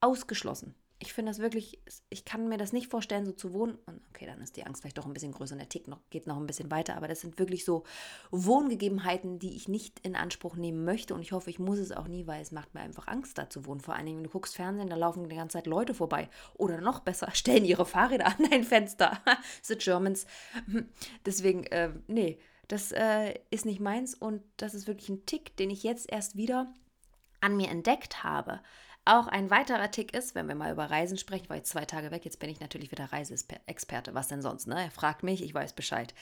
ausgeschlossen. 0.00 0.74
Ich 0.98 1.14
finde 1.14 1.30
das 1.30 1.40
wirklich, 1.40 1.80
ich 2.10 2.24
kann 2.24 2.48
mir 2.48 2.58
das 2.58 2.72
nicht 2.72 2.88
vorstellen, 2.88 3.26
so 3.26 3.32
zu 3.32 3.52
wohnen. 3.52 3.76
Und 3.86 4.00
okay, 4.10 4.24
dann 4.24 4.40
ist 4.40 4.56
die 4.56 4.64
Angst 4.64 4.82
vielleicht 4.82 4.98
doch 4.98 5.06
ein 5.06 5.12
bisschen 5.12 5.32
größer 5.32 5.54
und 5.54 5.58
der 5.58 5.68
Tick 5.68 5.88
noch, 5.88 5.98
geht 6.10 6.28
noch 6.28 6.36
ein 6.36 6.46
bisschen 6.46 6.70
weiter. 6.70 6.96
Aber 6.96 7.08
das 7.08 7.20
sind 7.20 7.40
wirklich 7.40 7.64
so 7.64 7.82
Wohngegebenheiten, 8.30 9.40
die 9.40 9.56
ich 9.56 9.66
nicht 9.66 9.98
in 10.06 10.14
Anspruch 10.14 10.54
nehmen 10.54 10.84
möchte. 10.84 11.12
Und 11.12 11.22
ich 11.22 11.32
hoffe, 11.32 11.50
ich 11.50 11.58
muss 11.58 11.80
es 11.80 11.90
auch 11.90 12.06
nie, 12.06 12.28
weil 12.28 12.40
es 12.40 12.52
macht 12.52 12.74
mir 12.74 12.82
einfach 12.82 13.08
Angst, 13.08 13.36
da 13.36 13.50
zu 13.50 13.66
wohnen. 13.66 13.80
Vor 13.80 13.96
allen 13.96 14.06
Dingen, 14.06 14.18
wenn 14.18 14.24
du 14.24 14.30
guckst 14.30 14.54
Fernsehen, 14.54 14.90
da 14.90 14.94
laufen 14.94 15.28
die 15.28 15.34
ganze 15.34 15.54
Zeit 15.58 15.66
Leute 15.66 15.92
vorbei. 15.92 16.30
Oder 16.54 16.80
noch 16.80 17.00
besser, 17.00 17.30
stellen 17.34 17.64
ihre 17.64 17.84
Fahrräder 17.84 18.26
an 18.26 18.46
dein 18.48 18.62
Fenster. 18.62 19.20
The 19.62 19.76
Germans. 19.76 20.26
Deswegen, 21.26 21.64
äh, 21.64 21.90
nee 22.06 22.38
das 22.72 22.90
äh, 22.90 23.34
ist 23.50 23.66
nicht 23.66 23.80
meins 23.80 24.14
und 24.14 24.42
das 24.56 24.72
ist 24.72 24.86
wirklich 24.86 25.10
ein 25.10 25.26
Tick, 25.26 25.54
den 25.58 25.68
ich 25.68 25.82
jetzt 25.82 26.10
erst 26.10 26.36
wieder 26.36 26.72
an 27.42 27.54
mir 27.54 27.68
entdeckt 27.68 28.24
habe. 28.24 28.60
Auch 29.04 29.26
ein 29.26 29.50
weiterer 29.50 29.90
Tick 29.90 30.16
ist, 30.16 30.34
wenn 30.34 30.48
wir 30.48 30.54
mal 30.54 30.72
über 30.72 30.90
Reisen 30.90 31.18
sprechen, 31.18 31.44
ich 31.44 31.50
war 31.50 31.58
jetzt 31.58 31.68
zwei 31.68 31.84
Tage 31.84 32.10
weg, 32.10 32.24
jetzt 32.24 32.38
bin 32.38 32.48
ich 32.48 32.60
natürlich 32.60 32.90
wieder 32.90 33.12
Reiseexperte. 33.12 34.14
Was 34.14 34.28
denn 34.28 34.40
sonst, 34.40 34.68
ne? 34.68 34.84
Er 34.84 34.90
fragt 34.90 35.22
mich, 35.22 35.42
ich 35.42 35.52
weiß 35.52 35.74
Bescheid. 35.74 36.14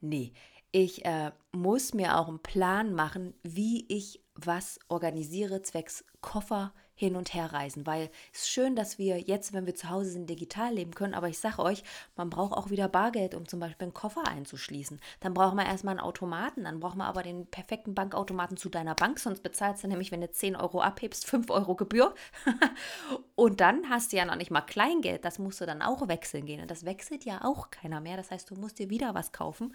Nee, 0.00 0.32
ich 0.72 1.04
äh, 1.04 1.30
muss 1.52 1.94
mir 1.94 2.18
auch 2.18 2.26
einen 2.26 2.42
Plan 2.42 2.94
machen, 2.94 3.32
wie 3.44 3.86
ich 3.88 4.24
was 4.34 4.80
organisiere 4.88 5.62
zwecks 5.62 6.04
Koffer, 6.20 6.74
hin 6.94 7.16
und 7.16 7.34
her 7.34 7.52
reisen, 7.52 7.86
weil 7.86 8.10
es 8.32 8.42
ist 8.42 8.50
schön, 8.50 8.76
dass 8.76 8.98
wir 8.98 9.18
jetzt, 9.20 9.52
wenn 9.52 9.66
wir 9.66 9.74
zu 9.74 9.90
Hause 9.90 10.10
sind, 10.10 10.28
digital 10.28 10.74
leben 10.74 10.94
können, 10.94 11.14
aber 11.14 11.28
ich 11.28 11.38
sage 11.38 11.60
euch, 11.60 11.82
man 12.16 12.30
braucht 12.30 12.52
auch 12.52 12.70
wieder 12.70 12.88
Bargeld, 12.88 13.34
um 13.34 13.48
zum 13.48 13.60
Beispiel 13.60 13.86
einen 13.86 13.94
Koffer 13.94 14.26
einzuschließen. 14.26 15.00
Dann 15.20 15.34
braucht 15.34 15.54
man 15.54 15.66
erstmal 15.66 15.92
einen 15.92 16.00
Automaten, 16.00 16.64
dann 16.64 16.80
braucht 16.80 16.96
man 16.96 17.06
aber 17.06 17.22
den 17.22 17.46
perfekten 17.46 17.94
Bankautomaten 17.94 18.56
zu 18.56 18.68
deiner 18.68 18.94
Bank, 18.94 19.18
sonst 19.18 19.42
bezahlst 19.42 19.84
du 19.84 19.88
nämlich, 19.88 20.12
wenn 20.12 20.20
du 20.20 20.30
10 20.30 20.56
Euro 20.56 20.80
abhebst, 20.80 21.26
5 21.26 21.50
Euro 21.50 21.74
Gebühr. 21.74 22.14
und 23.34 23.60
dann 23.60 23.88
hast 23.88 24.12
du 24.12 24.16
ja 24.16 24.24
noch 24.24 24.36
nicht 24.36 24.50
mal 24.50 24.60
Kleingeld, 24.60 25.24
das 25.24 25.38
musst 25.38 25.60
du 25.60 25.66
dann 25.66 25.82
auch 25.82 26.08
wechseln 26.08 26.46
gehen. 26.46 26.60
Und 26.60 26.70
das 26.70 26.84
wechselt 26.84 27.24
ja 27.24 27.44
auch 27.44 27.70
keiner 27.70 28.00
mehr. 28.00 28.16
Das 28.16 28.30
heißt, 28.30 28.50
du 28.50 28.54
musst 28.54 28.78
dir 28.78 28.90
wieder 28.90 29.14
was 29.14 29.32
kaufen. 29.32 29.74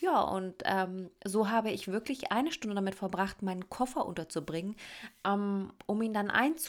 Ja, 0.00 0.20
und 0.20 0.62
ähm, 0.64 1.10
so 1.24 1.50
habe 1.50 1.70
ich 1.70 1.88
wirklich 1.88 2.30
eine 2.30 2.52
Stunde 2.52 2.76
damit 2.76 2.94
verbracht, 2.94 3.42
meinen 3.42 3.68
Koffer 3.68 4.06
unterzubringen, 4.06 4.76
ähm, 5.24 5.72
um 5.86 6.00
ihn 6.02 6.12
dann 6.12 6.30
einzuschließen. 6.30 6.67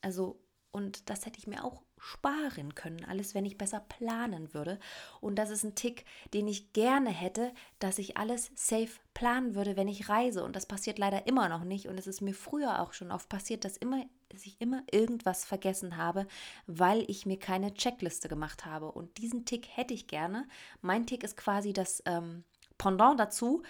Also, 0.00 0.40
und 0.70 1.10
das 1.10 1.26
hätte 1.26 1.38
ich 1.38 1.46
mir 1.46 1.64
auch 1.64 1.82
sparen 2.00 2.74
können, 2.74 3.04
alles 3.04 3.34
wenn 3.34 3.44
ich 3.44 3.58
besser 3.58 3.80
planen 3.80 4.54
würde. 4.54 4.78
Und 5.20 5.36
das 5.36 5.50
ist 5.50 5.64
ein 5.64 5.74
Tick, 5.74 6.04
den 6.34 6.46
ich 6.46 6.72
gerne 6.72 7.10
hätte, 7.10 7.52
dass 7.78 7.98
ich 7.98 8.16
alles 8.16 8.50
safe 8.54 8.92
planen 9.14 9.54
würde, 9.54 9.76
wenn 9.76 9.88
ich 9.88 10.08
reise. 10.08 10.44
Und 10.44 10.54
das 10.54 10.66
passiert 10.66 10.98
leider 10.98 11.26
immer 11.26 11.48
noch 11.48 11.64
nicht. 11.64 11.88
Und 11.88 11.98
es 11.98 12.06
ist 12.06 12.20
mir 12.20 12.34
früher 12.34 12.80
auch 12.80 12.92
schon 12.92 13.10
oft 13.10 13.28
passiert, 13.28 13.64
dass, 13.64 13.76
immer, 13.76 14.04
dass 14.28 14.46
ich 14.46 14.60
immer 14.60 14.82
irgendwas 14.90 15.44
vergessen 15.44 15.96
habe, 15.96 16.26
weil 16.66 17.04
ich 17.08 17.26
mir 17.26 17.38
keine 17.38 17.74
Checkliste 17.74 18.28
gemacht 18.28 18.64
habe. 18.64 18.92
Und 18.92 19.18
diesen 19.18 19.44
Tick 19.44 19.68
hätte 19.68 19.94
ich 19.94 20.06
gerne. 20.06 20.46
Mein 20.80 21.06
Tick 21.06 21.24
ist 21.24 21.36
quasi 21.36 21.72
das 21.72 22.02
ähm, 22.06 22.44
Pendant 22.76 23.18
dazu. 23.18 23.62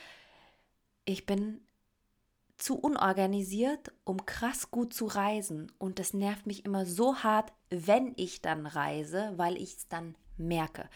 Ich 1.04 1.24
bin 1.24 1.66
zu 2.58 2.76
unorganisiert, 2.78 3.92
um 4.04 4.26
krass 4.26 4.70
gut 4.70 4.92
zu 4.92 5.06
reisen. 5.06 5.72
Und 5.78 5.98
das 5.98 6.12
nervt 6.12 6.46
mich 6.46 6.64
immer 6.64 6.84
so 6.84 7.16
hart, 7.16 7.52
wenn 7.70 8.12
ich 8.16 8.42
dann 8.42 8.66
reise, 8.66 9.32
weil 9.36 9.56
ich 9.56 9.76
es 9.76 9.88
dann 9.88 10.16
merke. 10.36 10.88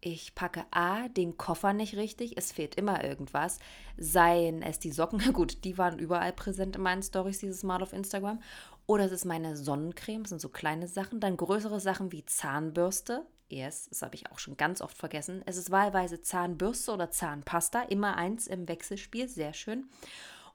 Ich 0.00 0.34
packe 0.34 0.64
A, 0.70 1.08
den 1.08 1.36
Koffer 1.36 1.72
nicht 1.72 1.96
richtig, 1.96 2.36
es 2.36 2.52
fehlt 2.52 2.74
immer 2.74 3.02
irgendwas. 3.02 3.58
Seien 3.96 4.62
es 4.62 4.78
die 4.78 4.92
Socken, 4.92 5.20
gut, 5.32 5.64
die 5.64 5.78
waren 5.78 5.98
überall 5.98 6.32
präsent 6.32 6.76
in 6.76 6.82
meinen 6.82 7.02
Stories 7.02 7.38
dieses 7.38 7.62
Mal 7.62 7.82
auf 7.82 7.92
Instagram. 7.92 8.40
Oder 8.86 9.06
es 9.06 9.12
ist 9.12 9.24
meine 9.24 9.56
Sonnencreme, 9.56 10.22
das 10.22 10.30
sind 10.30 10.40
so 10.40 10.48
kleine 10.48 10.86
Sachen. 10.86 11.18
Dann 11.18 11.36
größere 11.36 11.80
Sachen 11.80 12.12
wie 12.12 12.24
Zahnbürste. 12.24 13.26
Yes, 13.48 13.88
das 13.88 14.02
habe 14.02 14.16
ich 14.16 14.30
auch 14.30 14.38
schon 14.38 14.56
ganz 14.56 14.80
oft 14.80 14.96
vergessen. 14.96 15.42
Es 15.46 15.56
ist 15.56 15.70
wahlweise 15.70 16.20
Zahnbürste 16.20 16.92
oder 16.92 17.10
Zahnpasta, 17.10 17.82
immer 17.82 18.16
eins 18.16 18.46
im 18.46 18.68
Wechselspiel, 18.68 19.28
sehr 19.28 19.54
schön. 19.54 19.88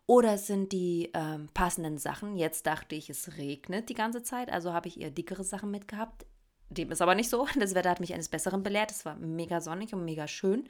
Oder 0.07 0.37
sind 0.37 0.71
die 0.71 1.09
ähm, 1.13 1.49
passenden 1.53 1.97
Sachen. 1.97 2.35
Jetzt 2.35 2.65
dachte 2.65 2.95
ich, 2.95 3.09
es 3.09 3.37
regnet 3.37 3.89
die 3.89 3.93
ganze 3.93 4.23
Zeit, 4.23 4.51
also 4.51 4.73
habe 4.73 4.87
ich 4.87 4.99
eher 4.99 5.11
dickere 5.11 5.43
Sachen 5.43 5.71
mitgehabt. 5.71 6.25
Dem 6.69 6.89
ist 6.91 7.01
aber 7.01 7.15
nicht 7.15 7.29
so. 7.29 7.47
Das 7.59 7.75
Wetter 7.75 7.89
hat 7.89 7.99
mich 7.99 8.13
eines 8.13 8.29
Besseren 8.29 8.63
belehrt. 8.63 8.91
Es 8.91 9.05
war 9.05 9.15
mega 9.15 9.61
sonnig 9.61 9.93
und 9.93 10.05
mega 10.05 10.27
schön. 10.27 10.61
Und 10.61 10.69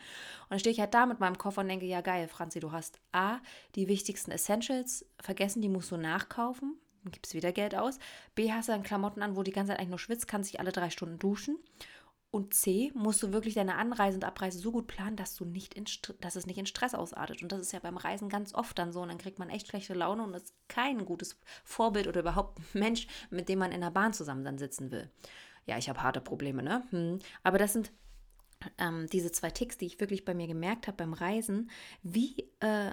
dann 0.50 0.60
stehe 0.60 0.74
ich 0.74 0.80
halt 0.80 0.94
da 0.94 1.06
mit 1.06 1.19
meinem 1.19 1.38
Koffer 1.38 1.62
und 1.62 1.69
denke, 1.69 1.86
ja 1.86 2.01
geil, 2.01 2.28
Franzi, 2.28 2.60
du 2.60 2.72
hast 2.72 3.00
A, 3.12 3.39
die 3.75 3.88
wichtigsten 3.88 4.31
Essentials 4.31 5.06
vergessen, 5.19 5.62
die 5.62 5.69
musst 5.69 5.92
du 5.92 5.98
nachkaufen. 5.98 6.77
Dann 7.04 7.12
gibst 7.12 7.34
wieder 7.34 7.51
Geld 7.51 7.75
aus. 7.75 8.00
B, 8.36 8.51
hast 8.51 8.68
du 8.68 8.74
dann 8.74 8.84
Klamotten 8.84 9.22
an, 9.22 9.36
wo 9.36 9.44
die 9.44 9.51
ganze 9.51 9.72
Zeit 9.72 9.80
eigentlich 9.80 9.89
nur 9.89 10.00
schwitzt, 10.00 10.27
kannst 10.27 10.51
dich 10.51 10.60
alle 10.60 10.72
drei 10.72 10.89
Stunden 10.89 11.19
duschen. 11.19 11.57
Und 12.31 12.54
C, 12.54 12.94
musst 12.95 13.22
du 13.22 13.33
wirklich 13.33 13.56
deine 13.56 13.75
Anreise 13.75 14.16
und 14.16 14.24
Abreise 14.24 14.57
so 14.57 14.72
gut 14.72 14.88
planen, 14.88 15.18
dass, 15.18 15.36
du 15.36 15.44
nicht 15.44 15.74
in, 15.74 15.83
dass 16.22 16.38
es 16.38 16.45
nicht 16.45 16.57
in 16.57 16.66
Stress 16.66 16.95
ausartet. 16.95 17.44
Und 17.44 17.51
das 17.51 17.60
ist 17.60 17.74
ja 17.74 17.80
beim 17.80 17.98
Reisen 17.98 18.30
ganz 18.30 18.54
oft 18.54 18.80
dann 18.80 18.94
so. 18.94 19.01
Und 19.01 19.10
dann 19.10 19.18
kriegt 19.18 19.38
man 19.38 19.50
echt 19.50 19.68
schlechte 19.68 19.94
Laune 19.94 20.24
und 20.24 20.33
ist 20.33 20.56
kein 20.69 21.04
gutes 21.04 21.38
Vorbild 21.66 22.07
oder 22.07 22.22
überhaupt 22.22 22.60
Mensch, 22.74 23.07
mit 23.30 23.50
dem 23.50 23.60
man 23.60 23.74
in 23.74 23.81
der 23.81 23.92
Bahn 23.92 24.13
zusammen 24.13 24.45
dann 24.45 24.57
sitzen 24.57 24.92
will. 24.92 25.12
Ja, 25.66 25.78
ich 25.78 25.89
habe 25.89 26.01
harte 26.01 26.22
Probleme, 26.22 26.63
ne? 26.63 26.83
Hm. 26.92 27.19
Aber 27.44 27.57
das 27.57 27.74
sind 27.74 27.92
ähm, 28.77 29.07
diese 29.12 29.34
zwei 29.34 29.50
Ticks, 29.51 29.77
die 29.77 29.88
ich 29.88 30.00
wirklich 30.00 30.24
bei 30.24 30.34
mir 30.34 30.48
gemerkt 30.48 30.88
habe 30.88 30.98
beim 30.98 31.13
Reisen, 31.13 31.70
wie 32.01 32.50
äh, 32.62 32.91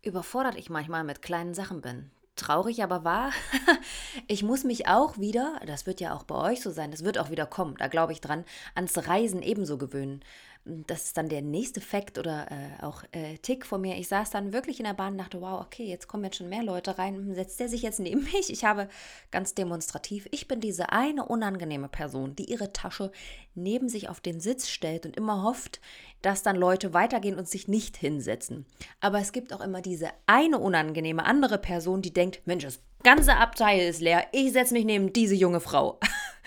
überfordert 0.00 0.56
ich 0.56 0.70
manchmal 0.70 1.04
mit 1.04 1.20
kleinen 1.20 1.52
Sachen 1.52 1.82
bin 1.82 2.10
traurig 2.36 2.82
aber 2.82 3.04
wahr, 3.04 3.32
ich 4.26 4.42
muss 4.42 4.64
mich 4.64 4.88
auch 4.88 5.18
wieder, 5.18 5.60
das 5.66 5.86
wird 5.86 6.00
ja 6.00 6.14
auch 6.14 6.24
bei 6.24 6.34
euch 6.52 6.60
so 6.60 6.70
sein, 6.70 6.90
das 6.90 7.04
wird 7.04 7.18
auch 7.18 7.30
wieder 7.30 7.46
kommen, 7.46 7.76
da 7.78 7.88
glaube 7.88 8.12
ich 8.12 8.20
dran, 8.20 8.44
ans 8.74 8.96
Reisen 9.06 9.42
ebenso 9.42 9.78
gewöhnen. 9.78 10.20
Das 10.66 11.04
ist 11.04 11.16
dann 11.18 11.28
der 11.28 11.42
nächste 11.42 11.82
Fakt 11.82 12.18
oder 12.18 12.50
äh, 12.50 12.82
auch 12.82 13.02
äh, 13.12 13.36
Tick 13.38 13.66
von 13.66 13.82
mir. 13.82 13.96
Ich 13.96 14.08
saß 14.08 14.30
dann 14.30 14.54
wirklich 14.54 14.80
in 14.80 14.86
der 14.86 14.94
Bahn 14.94 15.12
und 15.12 15.18
dachte, 15.18 15.42
wow, 15.42 15.60
okay, 15.60 15.84
jetzt 15.84 16.08
kommen 16.08 16.24
jetzt 16.24 16.36
schon 16.36 16.48
mehr 16.48 16.62
Leute 16.62 16.96
rein. 16.96 17.34
Setzt 17.34 17.60
der 17.60 17.68
sich 17.68 17.82
jetzt 17.82 18.00
neben 18.00 18.22
mich? 18.32 18.50
Ich 18.50 18.64
habe 18.64 18.88
ganz 19.30 19.54
demonstrativ, 19.54 20.26
ich 20.30 20.48
bin 20.48 20.60
diese 20.60 20.90
eine 20.90 21.26
unangenehme 21.26 21.88
Person, 21.88 22.34
die 22.34 22.50
ihre 22.50 22.72
Tasche 22.72 23.12
neben 23.54 23.90
sich 23.90 24.08
auf 24.08 24.20
den 24.20 24.40
Sitz 24.40 24.68
stellt 24.68 25.04
und 25.04 25.16
immer 25.16 25.42
hofft, 25.42 25.80
dass 26.22 26.42
dann 26.42 26.56
Leute 26.56 26.94
weitergehen 26.94 27.38
und 27.38 27.46
sich 27.46 27.68
nicht 27.68 27.98
hinsetzen. 27.98 28.64
Aber 29.00 29.18
es 29.18 29.32
gibt 29.32 29.52
auch 29.52 29.60
immer 29.60 29.82
diese 29.82 30.08
eine 30.26 30.58
unangenehme 30.58 31.26
andere 31.26 31.58
Person, 31.58 32.00
die 32.00 32.14
denkt, 32.14 32.40
Mensch, 32.46 32.64
das 32.64 32.80
ganze 33.02 33.36
Abteil 33.36 33.86
ist 33.86 34.00
leer, 34.00 34.26
ich 34.32 34.52
setze 34.52 34.72
mich 34.72 34.86
neben 34.86 35.12
diese 35.12 35.34
junge 35.34 35.60
Frau. 35.60 36.00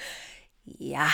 ja, 0.66 1.08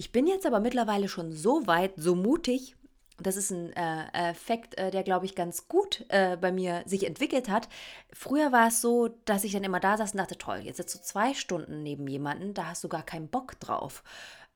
ich 0.00 0.12
bin 0.12 0.26
jetzt 0.26 0.46
aber 0.46 0.60
mittlerweile 0.60 1.08
schon 1.08 1.30
so 1.30 1.66
weit, 1.66 1.92
so 1.96 2.14
mutig, 2.14 2.74
das 3.18 3.36
ist 3.36 3.50
ein 3.50 3.70
äh, 3.74 4.30
Effekt, 4.30 4.78
äh, 4.78 4.90
der, 4.90 5.02
glaube 5.02 5.26
ich, 5.26 5.34
ganz 5.34 5.68
gut 5.68 6.06
äh, 6.08 6.38
bei 6.38 6.52
mir 6.52 6.84
sich 6.86 7.06
entwickelt 7.06 7.50
hat. 7.50 7.68
Früher 8.10 8.50
war 8.50 8.68
es 8.68 8.80
so, 8.80 9.10
dass 9.26 9.44
ich 9.44 9.52
dann 9.52 9.62
immer 9.62 9.78
da 9.78 9.98
saß 9.98 10.12
und 10.12 10.16
dachte, 10.16 10.38
toll, 10.38 10.60
jetzt 10.60 10.78
sitzt 10.78 10.94
du 10.94 11.02
zwei 11.02 11.34
Stunden 11.34 11.82
neben 11.82 12.06
jemanden, 12.06 12.54
da 12.54 12.68
hast 12.68 12.82
du 12.82 12.88
gar 12.88 13.02
keinen 13.02 13.28
Bock 13.28 13.60
drauf 13.60 14.02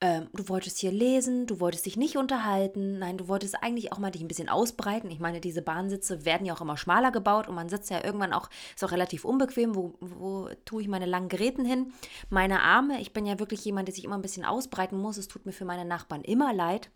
ähm, 0.01 0.29
du 0.33 0.49
wolltest 0.49 0.79
hier 0.79 0.93
lesen, 0.93 1.47
du 1.47 1.61
wolltest 1.61 1.87
dich 1.87 1.97
nicht 1.97 2.17
unterhalten, 2.17 2.99
nein, 2.99 3.17
du 3.17 3.29
wolltest 3.29 3.63
eigentlich 3.63 3.93
auch 3.93 3.99
mal 3.99 4.11
dich 4.11 4.23
ein 4.23 4.29
bisschen 4.29 4.49
ausbreiten. 4.49 5.11
Ich 5.11 5.21
meine, 5.21 5.41
diese 5.41 5.63
Bahnsitze 5.63 6.25
werden 6.25 6.47
ja 6.47 6.55
auch 6.55 6.61
immer 6.61 6.77
schmaler 6.77 7.11
gebaut 7.11 7.49
und 7.49 7.55
man 7.55 7.69
sitzt 7.69 7.91
ja 7.91 8.05
irgendwann 8.05 8.33
auch, 8.33 8.51
ist 8.75 8.85
auch 8.85 8.93
relativ 8.93 9.25
unbequem, 9.25 9.75
wo, 9.75 9.95
wo 10.01 10.49
tue 10.65 10.83
ich 10.83 10.89
meine 10.89 11.07
langen 11.07 11.29
Geräten 11.29 11.65
hin? 11.65 11.93
Meine 12.29 12.63
Arme, 12.63 13.01
ich 13.01 13.13
bin 13.13 13.25
ja 13.25 13.39
wirklich 13.39 13.65
jemand, 13.65 13.89
der 13.89 13.95
sich 13.95 14.05
immer 14.05 14.17
ein 14.17 14.23
bisschen 14.23 14.45
ausbreiten 14.45 14.99
muss, 14.99 15.17
es 15.17 15.29
tut 15.29 15.47
mir 15.47 15.53
für 15.53 15.65
meine 15.65 15.85
Nachbarn 15.85 16.23
immer 16.23 16.53
leid. 16.53 16.91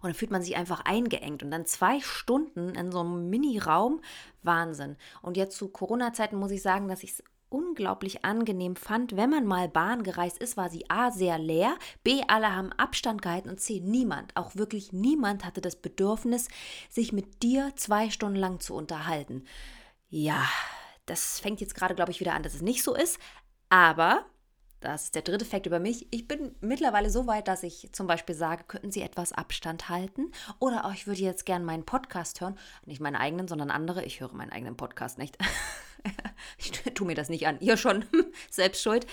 Und 0.00 0.08
dann 0.08 0.14
fühlt 0.14 0.30
man 0.30 0.42
sich 0.42 0.56
einfach 0.56 0.84
eingeengt. 0.84 1.42
Und 1.42 1.50
dann 1.50 1.66
zwei 1.66 2.00
Stunden 2.00 2.74
in 2.74 2.90
so 2.90 3.00
einem 3.00 3.30
Mini-Raum, 3.30 4.00
Wahnsinn. 4.42 4.96
Und 5.22 5.36
jetzt 5.36 5.56
zu 5.56 5.68
Corona-Zeiten 5.68 6.36
muss 6.36 6.50
ich 6.50 6.62
sagen, 6.62 6.88
dass 6.88 7.02
ich 7.02 7.12
es 7.12 7.24
unglaublich 7.50 8.24
angenehm 8.24 8.76
fand, 8.76 9.16
wenn 9.16 9.30
man 9.30 9.46
mal 9.46 9.68
Bahn 9.68 10.02
gereist 10.02 10.38
ist, 10.38 10.56
war 10.56 10.70
sie 10.70 10.88
A 10.90 11.10
sehr 11.10 11.38
leer, 11.38 11.76
B 12.04 12.22
alle 12.28 12.54
haben 12.54 12.72
Abstand 12.72 13.22
gehalten 13.22 13.48
und 13.48 13.60
C 13.60 13.80
niemand, 13.80 14.36
auch 14.36 14.56
wirklich 14.56 14.92
niemand 14.92 15.44
hatte 15.44 15.60
das 15.60 15.76
Bedürfnis, 15.76 16.48
sich 16.88 17.12
mit 17.12 17.42
dir 17.42 17.72
zwei 17.76 18.10
Stunden 18.10 18.36
lang 18.38 18.60
zu 18.60 18.74
unterhalten. 18.74 19.44
Ja, 20.08 20.44
das 21.06 21.40
fängt 21.40 21.60
jetzt 21.60 21.74
gerade, 21.74 21.94
glaube 21.94 22.10
ich, 22.10 22.20
wieder 22.20 22.34
an, 22.34 22.42
dass 22.42 22.54
es 22.54 22.62
nicht 22.62 22.82
so 22.82 22.94
ist, 22.94 23.18
aber 23.68 24.24
das 24.80 25.04
ist 25.04 25.14
der 25.16 25.22
dritte 25.22 25.44
Fakt 25.44 25.66
über 25.66 25.80
mich. 25.80 26.06
Ich 26.12 26.28
bin 26.28 26.54
mittlerweile 26.60 27.10
so 27.10 27.26
weit, 27.26 27.48
dass 27.48 27.64
ich 27.64 27.90
zum 27.92 28.06
Beispiel 28.06 28.36
sage, 28.36 28.64
könnten 28.64 28.92
Sie 28.92 29.02
etwas 29.02 29.32
Abstand 29.32 29.88
halten? 29.88 30.30
Oder 30.60 30.84
oh, 30.86 30.92
ich 30.92 31.08
würde 31.08 31.20
jetzt 31.20 31.46
gerne 31.46 31.64
meinen 31.64 31.84
Podcast 31.84 32.40
hören. 32.40 32.56
Nicht 32.86 33.00
meinen 33.00 33.16
eigenen, 33.16 33.48
sondern 33.48 33.72
andere. 33.72 34.04
Ich 34.04 34.20
höre 34.20 34.32
meinen 34.32 34.52
eigenen 34.52 34.76
Podcast 34.76 35.18
nicht. 35.18 35.36
ich 36.58 36.70
tue 36.70 37.06
mir 37.06 37.14
das 37.14 37.28
nicht 37.28 37.46
an. 37.46 37.60
Ihr 37.60 37.76
schon, 37.76 38.04
selbst 38.50 38.82
schuld. 38.82 39.06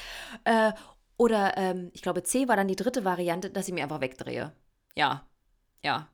Äh, 0.44 0.74
oder 1.18 1.58
ähm, 1.58 1.92
ich 1.94 2.02
glaube, 2.02 2.24
C 2.24 2.48
war 2.48 2.56
dann 2.56 2.68
die 2.68 2.76
dritte 2.76 3.06
Variante, 3.06 3.50
dass 3.50 3.68
ich 3.68 3.74
mir 3.74 3.84
einfach 3.84 4.02
wegdrehe. 4.02 4.54
Ja, 4.96 5.28
ja, 5.84 6.10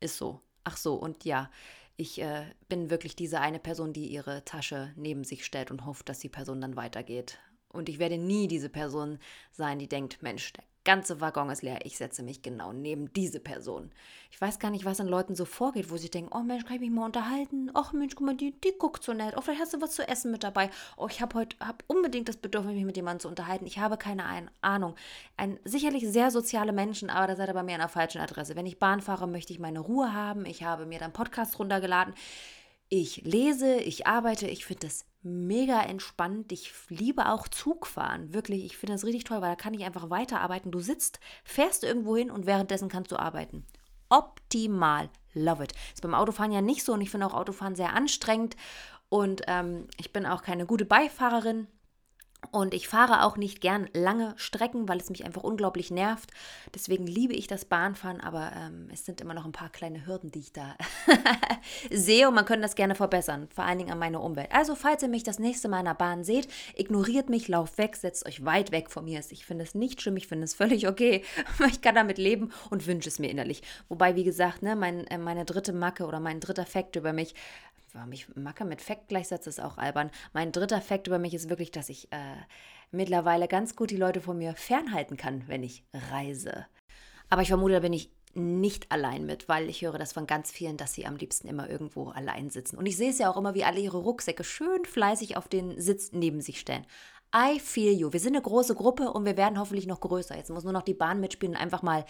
ist 0.00 0.16
so. 0.16 0.42
Ach 0.64 0.76
so, 0.76 0.94
und 0.94 1.24
ja, 1.24 1.50
ich 1.96 2.20
äh, 2.20 2.44
bin 2.68 2.90
wirklich 2.90 3.16
diese 3.16 3.40
eine 3.40 3.58
Person, 3.58 3.92
die 3.92 4.06
ihre 4.06 4.44
Tasche 4.44 4.92
neben 4.96 5.24
sich 5.24 5.44
stellt 5.44 5.70
und 5.70 5.84
hofft, 5.86 6.08
dass 6.08 6.20
die 6.20 6.28
Person 6.28 6.60
dann 6.60 6.76
weitergeht. 6.76 7.38
Und 7.68 7.88
ich 7.88 7.98
werde 7.98 8.18
nie 8.18 8.48
diese 8.48 8.68
Person 8.68 9.18
sein, 9.50 9.78
die 9.78 9.88
denkt, 9.88 10.22
Mensch, 10.22 10.52
der 10.52 10.64
ganze 10.88 11.20
Waggon 11.20 11.50
ist 11.50 11.60
leer, 11.60 11.84
ich 11.84 11.98
setze 11.98 12.22
mich 12.22 12.40
genau 12.40 12.72
neben 12.72 13.12
diese 13.12 13.40
Person. 13.40 13.90
Ich 14.30 14.40
weiß 14.40 14.58
gar 14.58 14.70
nicht, 14.70 14.86
was 14.86 15.00
an 15.00 15.06
Leuten 15.06 15.36
so 15.36 15.44
vorgeht, 15.44 15.90
wo 15.90 15.98
sie 15.98 16.08
denken, 16.08 16.30
oh 16.34 16.40
Mensch, 16.40 16.64
kann 16.64 16.76
ich 16.76 16.80
mich 16.80 16.90
mal 16.90 17.04
unterhalten? 17.04 17.70
Ach 17.74 17.92
Mensch, 17.92 18.14
guck 18.14 18.24
mal, 18.24 18.34
die, 18.34 18.58
die 18.58 18.72
guckt 18.78 19.04
so 19.04 19.12
nett. 19.12 19.34
Oh, 19.36 19.42
vielleicht 19.42 19.60
hast 19.60 19.74
du 19.74 19.82
was 19.82 19.90
zu 19.90 20.08
essen 20.08 20.30
mit 20.30 20.44
dabei. 20.44 20.70
Oh, 20.96 21.06
ich 21.10 21.20
habe 21.20 21.34
heute 21.34 21.58
hab 21.60 21.84
unbedingt 21.88 22.26
das 22.30 22.38
Bedürfnis, 22.38 22.74
mich 22.74 22.86
mit 22.86 22.96
jemandem 22.96 23.20
zu 23.20 23.28
unterhalten. 23.28 23.66
Ich 23.66 23.78
habe 23.78 23.98
keine 23.98 24.24
Ahnung. 24.62 24.94
Ein 25.36 25.60
sicherlich 25.62 26.08
sehr 26.08 26.30
soziale 26.30 26.72
Menschen, 26.72 27.10
aber 27.10 27.26
da 27.26 27.36
seid 27.36 27.50
ihr 27.50 27.54
bei 27.54 27.62
mir 27.62 27.74
an 27.74 27.80
der 27.80 27.90
falschen 27.90 28.22
Adresse. 28.22 28.56
Wenn 28.56 28.64
ich 28.64 28.78
Bahn 28.78 29.02
fahre, 29.02 29.28
möchte 29.28 29.52
ich 29.52 29.58
meine 29.58 29.80
Ruhe 29.80 30.14
haben. 30.14 30.46
Ich 30.46 30.62
habe 30.62 30.86
mir 30.86 30.98
dann 30.98 31.12
Podcast 31.12 31.58
runtergeladen. 31.58 32.14
Ich 32.88 33.24
lese, 33.26 33.76
ich 33.76 34.06
arbeite, 34.06 34.46
ich 34.46 34.64
finde 34.64 34.86
das 34.86 35.04
mega 35.28 35.82
entspannt. 35.82 36.52
Ich 36.52 36.72
liebe 36.88 37.30
auch 37.30 37.48
Zugfahren. 37.48 38.34
Wirklich, 38.34 38.64
ich 38.64 38.76
finde 38.76 38.94
das 38.94 39.04
richtig 39.04 39.24
toll, 39.24 39.40
weil 39.40 39.50
da 39.50 39.56
kann 39.56 39.74
ich 39.74 39.84
einfach 39.84 40.10
weiterarbeiten. 40.10 40.70
Du 40.70 40.80
sitzt, 40.80 41.20
fährst 41.44 41.84
irgendwo 41.84 42.16
hin 42.16 42.30
und 42.30 42.46
währenddessen 42.46 42.88
kannst 42.88 43.12
du 43.12 43.16
arbeiten. 43.16 43.64
Optimal. 44.08 45.10
Love 45.34 45.64
it. 45.64 45.72
Ist 45.92 46.02
beim 46.02 46.14
Autofahren 46.14 46.52
ja 46.52 46.60
nicht 46.60 46.84
so 46.84 46.92
und 46.94 47.00
ich 47.00 47.10
finde 47.10 47.26
auch 47.26 47.34
Autofahren 47.34 47.76
sehr 47.76 47.94
anstrengend 47.94 48.56
und 49.08 49.42
ähm, 49.46 49.86
ich 49.98 50.12
bin 50.12 50.26
auch 50.26 50.42
keine 50.42 50.66
gute 50.66 50.84
Beifahrerin. 50.84 51.66
Und 52.50 52.72
ich 52.72 52.88
fahre 52.88 53.24
auch 53.24 53.36
nicht 53.36 53.60
gern 53.60 53.88
lange 53.92 54.32
Strecken, 54.36 54.88
weil 54.88 54.98
es 54.98 55.10
mich 55.10 55.24
einfach 55.24 55.42
unglaublich 55.42 55.90
nervt. 55.90 56.30
Deswegen 56.74 57.06
liebe 57.06 57.34
ich 57.34 57.46
das 57.46 57.64
Bahnfahren, 57.64 58.20
aber 58.20 58.52
ähm, 58.56 58.88
es 58.92 59.04
sind 59.04 59.20
immer 59.20 59.34
noch 59.34 59.44
ein 59.44 59.52
paar 59.52 59.68
kleine 59.68 60.06
Hürden, 60.06 60.30
die 60.30 60.38
ich 60.38 60.52
da 60.52 60.76
sehe 61.90 62.28
und 62.28 62.34
man 62.34 62.46
könnte 62.46 62.62
das 62.62 62.76
gerne 62.76 62.94
verbessern, 62.94 63.48
vor 63.54 63.64
allen 63.64 63.78
Dingen 63.78 63.90
an 63.90 63.98
meiner 63.98 64.22
Umwelt. 64.22 64.50
Also, 64.52 64.76
falls 64.76 65.02
ihr 65.02 65.08
mich 65.08 65.24
das 65.24 65.38
nächste 65.38 65.68
Mal 65.68 65.80
in 65.80 65.86
der 65.86 65.94
Bahn 65.94 66.24
seht, 66.24 66.48
ignoriert 66.74 67.28
mich, 67.28 67.48
lauft 67.48 67.76
weg, 67.76 67.96
setzt 67.96 68.24
euch 68.26 68.44
weit 68.44 68.70
weg 68.70 68.90
von 68.90 69.04
mir. 69.04 69.20
Ich 69.30 69.44
finde 69.44 69.64
es 69.64 69.74
nicht 69.74 70.00
schlimm, 70.00 70.16
ich 70.16 70.28
finde 70.28 70.44
es 70.44 70.54
völlig 70.54 70.88
okay. 70.88 71.24
ich 71.68 71.82
kann 71.82 71.96
damit 71.96 72.18
leben 72.18 72.52
und 72.70 72.86
wünsche 72.86 73.08
es 73.08 73.18
mir 73.18 73.30
innerlich. 73.30 73.62
Wobei, 73.88 74.16
wie 74.16 74.24
gesagt, 74.24 74.62
ne, 74.62 74.74
mein, 74.74 75.06
äh, 75.08 75.18
meine 75.18 75.44
dritte 75.44 75.72
Macke 75.72 76.06
oder 76.06 76.20
mein 76.20 76.40
dritter 76.40 76.66
Fakt 76.66 76.96
über 76.96 77.12
mich 77.12 77.34
warum 77.92 78.12
ich 78.12 78.34
Macke 78.36 78.64
mit 78.64 78.82
Fact 78.82 79.08
gleichsetze, 79.08 79.48
ist 79.50 79.60
auch 79.60 79.78
albern. 79.78 80.10
Mein 80.32 80.52
dritter 80.52 80.80
Fakt 80.80 81.06
über 81.06 81.18
mich 81.18 81.34
ist 81.34 81.48
wirklich, 81.48 81.70
dass 81.70 81.88
ich 81.88 82.12
äh, 82.12 82.36
mittlerweile 82.90 83.48
ganz 83.48 83.76
gut 83.76 83.90
die 83.90 83.96
Leute 83.96 84.20
von 84.20 84.38
mir 84.38 84.54
fernhalten 84.54 85.16
kann, 85.16 85.46
wenn 85.46 85.62
ich 85.62 85.84
reise. 86.10 86.66
Aber 87.30 87.42
ich 87.42 87.48
vermute, 87.48 87.74
da 87.74 87.80
bin 87.80 87.92
ich 87.92 88.10
nicht 88.34 88.90
allein 88.92 89.26
mit, 89.26 89.48
weil 89.48 89.68
ich 89.68 89.82
höre 89.82 89.98
das 89.98 90.12
von 90.12 90.26
ganz 90.26 90.50
vielen, 90.50 90.76
dass 90.76 90.94
sie 90.94 91.06
am 91.06 91.16
liebsten 91.16 91.48
immer 91.48 91.68
irgendwo 91.68 92.08
allein 92.08 92.50
sitzen. 92.50 92.76
Und 92.76 92.86
ich 92.86 92.96
sehe 92.96 93.10
es 93.10 93.18
ja 93.18 93.30
auch 93.30 93.36
immer, 93.36 93.54
wie 93.54 93.64
alle 93.64 93.80
ihre 93.80 93.98
Rucksäcke 93.98 94.44
schön 94.44 94.84
fleißig 94.84 95.36
auf 95.36 95.48
den 95.48 95.80
Sitz 95.80 96.12
neben 96.12 96.40
sich 96.40 96.60
stellen. 96.60 96.86
I 97.34 97.58
feel 97.60 97.92
you. 97.92 98.12
Wir 98.12 98.20
sind 98.20 98.34
eine 98.34 98.42
große 98.42 98.74
Gruppe 98.74 99.12
und 99.12 99.24
wir 99.24 99.36
werden 99.36 99.58
hoffentlich 99.58 99.86
noch 99.86 100.00
größer. 100.00 100.36
Jetzt 100.36 100.50
muss 100.50 100.64
nur 100.64 100.72
noch 100.72 100.82
die 100.82 100.94
Bahn 100.94 101.20
mitspielen 101.20 101.54
und 101.54 101.60
einfach 101.60 101.82
mal 101.82 102.04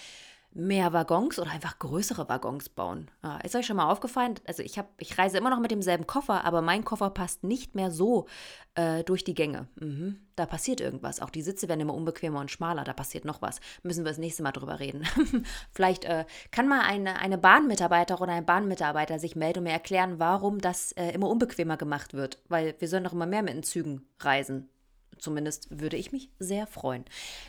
mehr 0.53 0.93
Waggons 0.93 1.39
oder 1.39 1.51
einfach 1.51 1.79
größere 1.79 2.29
Waggons 2.29 2.69
bauen. 2.69 3.11
Ja, 3.23 3.39
ist 3.39 3.55
euch 3.55 3.67
schon 3.67 3.77
mal 3.77 3.91
aufgefallen? 3.91 4.35
Also 4.47 4.63
ich, 4.63 4.79
hab, 4.79 4.89
ich 4.99 5.19
reise 5.19 5.39
immer 5.39 5.51
noch 5.51 5.61
mit 5.61 5.71
demselben 5.71 6.07
Koffer, 6.07 6.45
aber 6.45 6.63
mein 6.63 6.85
Koffer 6.85 7.11
passt 7.11 7.45
nicht 7.45 7.75
mehr 7.75 7.91
so 7.91 8.27
äh, 8.75 9.05
durch 9.05 9.25
die 9.25 9.35
Gänge. 9.35 9.69
Mhm. 9.77 10.21
Da 10.37 10.47
passiert 10.47 10.81
irgendwas. 10.81 11.21
Auch 11.21 11.31
die 11.31 11.43
Sitze 11.43 11.69
werden 11.69 11.81
immer 11.81 11.95
unbequemer 11.95 12.41
und 12.41 12.51
schmaler. 12.51 12.85
Da 12.85 12.93
passiert 12.93 13.25
noch 13.25 13.43
was. 13.43 13.61
Müssen 13.83 14.05
wir 14.05 14.11
das 14.11 14.19
nächste 14.19 14.43
Mal 14.43 14.53
drüber 14.53 14.81
reden. 14.81 15.05
Vielleicht 15.73 16.05
äh, 16.05 16.25
kann 16.51 16.69
mal 16.69 16.81
eine, 16.81 17.19
eine 17.19 17.39
Bahnmitarbeiter 17.39 18.21
oder 18.21 18.33
ein 18.33 18.47
Bahnmitarbeiter 18.47 19.19
sich 19.19 19.37
melden 19.37 19.61
und 19.61 19.65
mir 19.65 19.73
erklären, 19.73 20.19
warum 20.19 20.61
das 20.61 20.93
äh, 20.93 21.11
immer 21.11 21.29
unbequemer 21.29 21.77
gemacht 21.77 22.15
wird. 22.15 22.43
Weil 22.49 22.75
wir 22.79 22.89
sollen 22.89 23.05
doch 23.05 23.13
immer 23.13 23.27
mehr 23.27 23.43
mit 23.43 23.55
den 23.55 23.63
Zügen 23.63 24.07
reisen. 24.21 24.71
Zumindest 25.19 25.69
würde 25.71 25.97
ich 25.97 26.13
mich 26.13 26.31
sehr 26.39 26.67
freuen. 26.67 27.05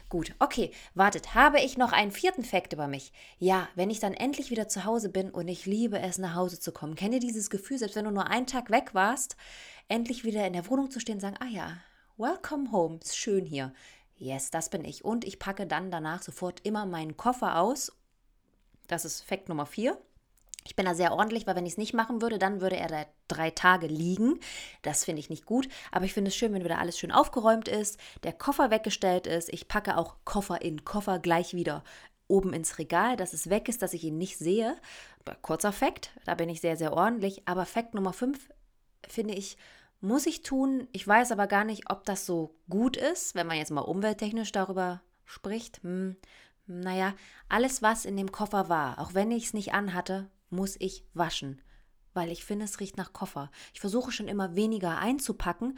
Gut, 0.10 0.34
okay, 0.40 0.72
wartet. 0.94 1.36
Habe 1.36 1.60
ich 1.60 1.78
noch 1.78 1.92
einen 1.92 2.12
vierten 2.12 2.44
Fakt 2.44 2.74
über 2.74 2.88
mich? 2.88 3.12
Ja, 3.38 3.68
wenn 3.76 3.90
ich 3.90 4.00
dann 4.00 4.14
endlich 4.14 4.52
wieder 4.52 4.68
zu 4.68 4.86
Hause 4.86 5.10
bin 5.10 5.32
und 5.32 5.48
ich 5.48 5.66
liebe 5.66 6.00
es, 6.00 6.18
nach 6.18 6.36
Hause 6.36 6.60
zu 6.60 6.72
kommen. 6.72 6.96
Kennt 6.96 7.14
ihr 7.14 7.20
dieses 7.20 7.50
Gefühl, 7.50 7.78
selbst 7.78 7.96
wenn 7.96 8.06
du 8.06 8.12
nur 8.12 8.28
einen 8.28 8.48
Tag 8.48 8.70
weg 8.70 8.94
warst, 8.94 9.36
endlich 9.88 10.24
wieder 10.24 10.46
in 10.46 10.54
der 10.54 10.70
Wohnung 10.70 10.92
zu 10.92 11.00
stehen 11.00 11.16
und 11.16 11.22
sagen, 11.22 11.38
ah 11.40 11.48
ja, 11.48 11.78
welcome 12.18 12.72
home, 12.72 13.00
ist 13.04 13.18
schön 13.18 13.46
hier. 13.46 13.74
Yes, 14.16 14.52
das 14.52 14.70
bin 14.70 14.84
ich. 14.84 15.06
Und 15.06 15.26
ich 15.26 15.40
packe 15.40 15.66
dann 15.66 15.92
danach 15.92 16.22
sofort 16.22 16.60
immer 16.66 16.86
meinen 16.86 17.16
Koffer 17.16 17.60
aus. 17.60 17.94
Das 18.88 19.06
ist 19.06 19.22
Fakt 19.22 19.48
Nummer 19.48 19.66
vier. 19.66 19.98
Ich 20.70 20.76
bin 20.76 20.86
da 20.86 20.94
sehr 20.94 21.14
ordentlich, 21.14 21.48
weil 21.48 21.56
wenn 21.56 21.66
ich 21.66 21.74
es 21.74 21.78
nicht 21.80 21.96
machen 21.96 22.22
würde, 22.22 22.38
dann 22.38 22.62
würde 22.62 22.78
er 22.78 22.88
da 22.88 23.06
drei 23.28 23.50
Tage 23.50 23.88
liegen. 23.88 24.40
Das 24.84 25.04
finde 25.04 25.20
ich 25.20 25.32
nicht 25.32 25.48
gut. 25.48 25.68
Aber 25.92 26.06
ich 26.06 26.14
finde 26.14 26.30
es 26.30 26.36
schön, 26.36 26.54
wenn 26.54 26.64
wieder 26.64 26.78
alles 26.78 27.00
schön 27.00 27.12
aufgeräumt 27.12 27.68
ist, 27.68 28.00
der 28.22 28.34
Koffer 28.34 28.70
weggestellt 28.70 29.26
ist. 29.26 29.52
Ich 29.52 29.68
packe 29.68 29.98
auch 29.98 30.18
Koffer 30.26 30.62
in 30.62 30.86
Koffer 30.86 31.18
gleich 31.18 31.56
wieder 31.56 31.84
oben 32.28 32.54
ins 32.54 32.78
Regal, 32.78 33.18
dass 33.18 33.34
es 33.34 33.50
weg 33.50 33.68
ist, 33.68 33.82
dass 33.82 33.96
ich 33.96 34.04
ihn 34.04 34.20
nicht 34.20 34.38
sehe. 34.38 34.78
Kurzer 35.42 35.72
Fakt, 35.72 36.12
da 36.26 36.36
bin 36.36 36.50
ich 36.50 36.62
sehr, 36.62 36.78
sehr 36.78 36.94
ordentlich. 36.94 37.42
Aber 37.48 37.66
Fakt 37.66 37.96
Nummer 37.96 38.14
5 38.14 38.38
finde 39.08 39.34
ich, 39.34 39.58
muss 40.02 40.28
ich 40.28 40.44
tun. 40.44 40.88
Ich 40.92 41.08
weiß 41.08 41.32
aber 41.32 41.48
gar 41.48 41.64
nicht, 41.64 41.90
ob 41.90 42.06
das 42.06 42.28
so 42.28 42.54
gut 42.70 42.96
ist, 42.96 43.34
wenn 43.34 43.48
man 43.48 43.58
jetzt 43.58 43.72
mal 43.72 43.82
umwelttechnisch 43.82 44.52
darüber 44.52 45.02
spricht. 45.26 45.82
Hm, 45.82 46.16
naja, 46.68 47.16
alles, 47.50 47.82
was 47.82 48.06
in 48.06 48.16
dem 48.16 48.32
Koffer 48.32 48.70
war, 48.70 49.00
auch 49.00 49.16
wenn 49.16 49.32
ich 49.32 49.46
es 49.46 49.54
nicht 49.56 49.74
anhatte, 49.74 50.30
muss 50.50 50.76
ich 50.80 51.06
waschen, 51.14 51.62
weil 52.14 52.32
ich 52.32 52.44
finde, 52.44 52.66
es 52.66 52.80
riecht 52.80 52.98
nach 52.98 53.14
Koffer. 53.14 53.52
Ich 53.74 53.80
versuche 53.80 54.12
schon 54.12 54.28
immer 54.28 54.56
weniger 54.56 54.98
einzupacken, 54.98 55.78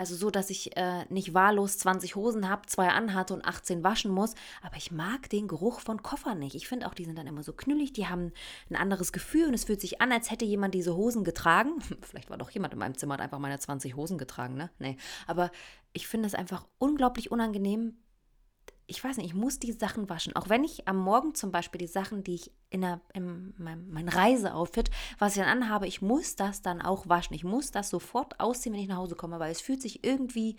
also 0.00 0.14
so, 0.14 0.30
dass 0.30 0.48
ich 0.48 0.74
äh, 0.78 1.04
nicht 1.10 1.34
wahllos 1.34 1.76
20 1.76 2.16
Hosen 2.16 2.48
habe, 2.48 2.62
zwei 2.64 2.88
anhatte 2.88 3.34
und 3.34 3.44
18 3.44 3.84
waschen 3.84 4.10
muss. 4.10 4.34
Aber 4.62 4.78
ich 4.78 4.90
mag 4.90 5.28
den 5.28 5.46
Geruch 5.46 5.80
von 5.80 6.02
Koffer 6.02 6.34
nicht. 6.34 6.54
Ich 6.54 6.66
finde 6.66 6.86
auch, 6.86 6.94
die 6.94 7.04
sind 7.04 7.18
dann 7.18 7.26
immer 7.26 7.42
so 7.42 7.52
knüllig, 7.52 7.92
die 7.92 8.06
haben 8.06 8.32
ein 8.70 8.76
anderes 8.76 9.12
Gefühl 9.12 9.46
und 9.46 9.52
es 9.52 9.64
fühlt 9.64 9.82
sich 9.82 10.00
an, 10.00 10.10
als 10.10 10.30
hätte 10.30 10.46
jemand 10.46 10.72
diese 10.72 10.96
Hosen 10.96 11.22
getragen. 11.22 11.82
Vielleicht 12.00 12.30
war 12.30 12.38
doch 12.38 12.48
jemand 12.48 12.72
in 12.72 12.78
meinem 12.78 12.96
Zimmer, 12.96 13.12
hat 13.12 13.20
einfach 13.20 13.40
meine 13.40 13.58
20 13.58 13.94
Hosen 13.94 14.16
getragen, 14.16 14.54
ne? 14.54 14.70
Nee. 14.78 14.96
Aber 15.26 15.50
ich 15.92 16.08
finde 16.08 16.28
es 16.28 16.34
einfach 16.34 16.66
unglaublich 16.78 17.30
unangenehm, 17.30 17.98
ich 18.90 19.02
weiß 19.02 19.16
nicht, 19.16 19.26
ich 19.26 19.34
muss 19.34 19.58
die 19.58 19.72
Sachen 19.72 20.08
waschen. 20.08 20.34
Auch 20.34 20.48
wenn 20.48 20.64
ich 20.64 20.88
am 20.88 20.98
Morgen 20.98 21.34
zum 21.34 21.52
Beispiel 21.52 21.78
die 21.78 21.86
Sachen, 21.86 22.24
die 22.24 22.34
ich 22.34 22.52
in, 22.70 22.82
in 23.14 23.54
meinem 23.56 23.88
mein 23.90 24.08
Reiseoutfit, 24.08 24.90
was 25.18 25.36
ich 25.36 25.42
dann 25.42 25.62
anhabe, 25.62 25.86
ich 25.86 26.02
muss 26.02 26.34
das 26.34 26.60
dann 26.60 26.82
auch 26.82 27.08
waschen. 27.08 27.34
Ich 27.34 27.44
muss 27.44 27.70
das 27.70 27.88
sofort 27.88 28.40
ausziehen, 28.40 28.74
wenn 28.74 28.82
ich 28.82 28.88
nach 28.88 28.96
Hause 28.96 29.14
komme, 29.14 29.38
weil 29.38 29.52
es 29.52 29.60
fühlt 29.60 29.80
sich 29.80 30.04
irgendwie 30.04 30.56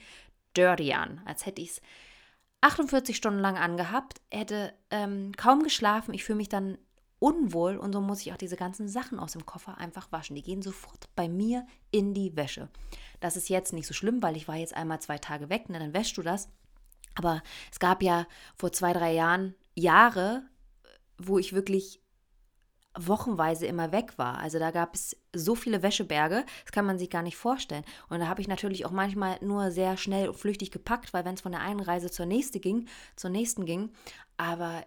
dirty 0.56 0.94
an, 0.94 1.22
als 1.26 1.46
hätte 1.46 1.62
ich 1.62 1.72
es 1.72 1.82
48 2.62 3.18
Stunden 3.18 3.40
lang 3.40 3.58
angehabt, 3.58 4.22
hätte 4.32 4.74
ähm, 4.92 5.34
kaum 5.36 5.64
geschlafen. 5.64 6.14
Ich 6.14 6.24
fühle 6.24 6.38
mich 6.38 6.50
dann 6.50 6.78
unwohl 7.20 7.78
und 7.78 7.94
so 7.94 8.02
muss 8.02 8.22
ich 8.22 8.32
auch 8.34 8.38
diese 8.38 8.56
ganzen 8.56 8.88
Sachen 8.88 9.20
aus 9.20 9.34
dem 9.34 9.46
Koffer 9.46 9.78
einfach 9.78 10.12
waschen. 10.12 10.36
Die 10.36 10.42
gehen 10.42 10.62
sofort 10.62 11.10
bei 11.16 11.28
mir 11.28 11.68
in 11.92 12.14
die 12.14 12.36
Wäsche. 12.36 12.70
Das 13.20 13.36
ist 13.36 13.50
jetzt 13.50 13.74
nicht 13.74 13.88
so 13.88 13.94
schlimm, 13.94 14.24
weil 14.24 14.38
ich 14.38 14.48
war 14.48 14.56
jetzt 14.56 14.76
einmal 14.76 15.02
zwei 15.02 15.18
Tage 15.18 15.50
weg, 15.50 15.70
ne, 15.70 15.80
dann 15.80 15.94
wäschst 15.94 16.18
du 16.18 16.22
das. 16.22 16.50
Aber 17.16 17.42
es 17.72 17.80
gab 17.80 18.02
ja 18.04 18.28
vor 18.56 18.72
zwei, 18.72 18.94
drei 18.94 19.14
Jahren 19.14 19.56
Jahre, 19.76 20.44
wo 21.18 21.38
ich 21.40 21.54
wirklich 21.54 22.02
wochenweise 22.98 23.66
immer 23.68 23.92
weg 23.92 24.18
war. 24.18 24.40
Also 24.40 24.60
da 24.60 24.72
gab 24.72 24.96
es 24.96 25.16
so 25.34 25.56
viele 25.56 25.82
Wäscheberge, 25.82 26.46
das 26.64 26.72
kann 26.72 26.86
man 26.86 27.00
sich 27.00 27.10
gar 27.10 27.24
nicht 27.24 27.38
vorstellen. 27.38 27.86
Und 28.10 28.20
da 28.20 28.28
habe 28.28 28.42
ich 28.42 28.48
natürlich 28.48 28.86
auch 28.86 28.92
manchmal 28.92 29.38
nur 29.42 29.72
sehr 29.72 29.96
schnell 29.98 30.28
und 30.30 30.36
flüchtig 30.36 30.72
gepackt, 30.72 31.14
weil 31.14 31.24
wenn 31.24 31.36
es 31.36 31.42
von 31.42 31.54
der 31.54 31.62
einen 31.62 31.80
Reise 31.80 32.12
zur 32.12 32.26
nächsten 32.26 32.60
ging, 32.60 32.88
zur 33.16 33.30
nächsten 33.30 33.66
ging, 33.66 33.92
aber 34.38 34.84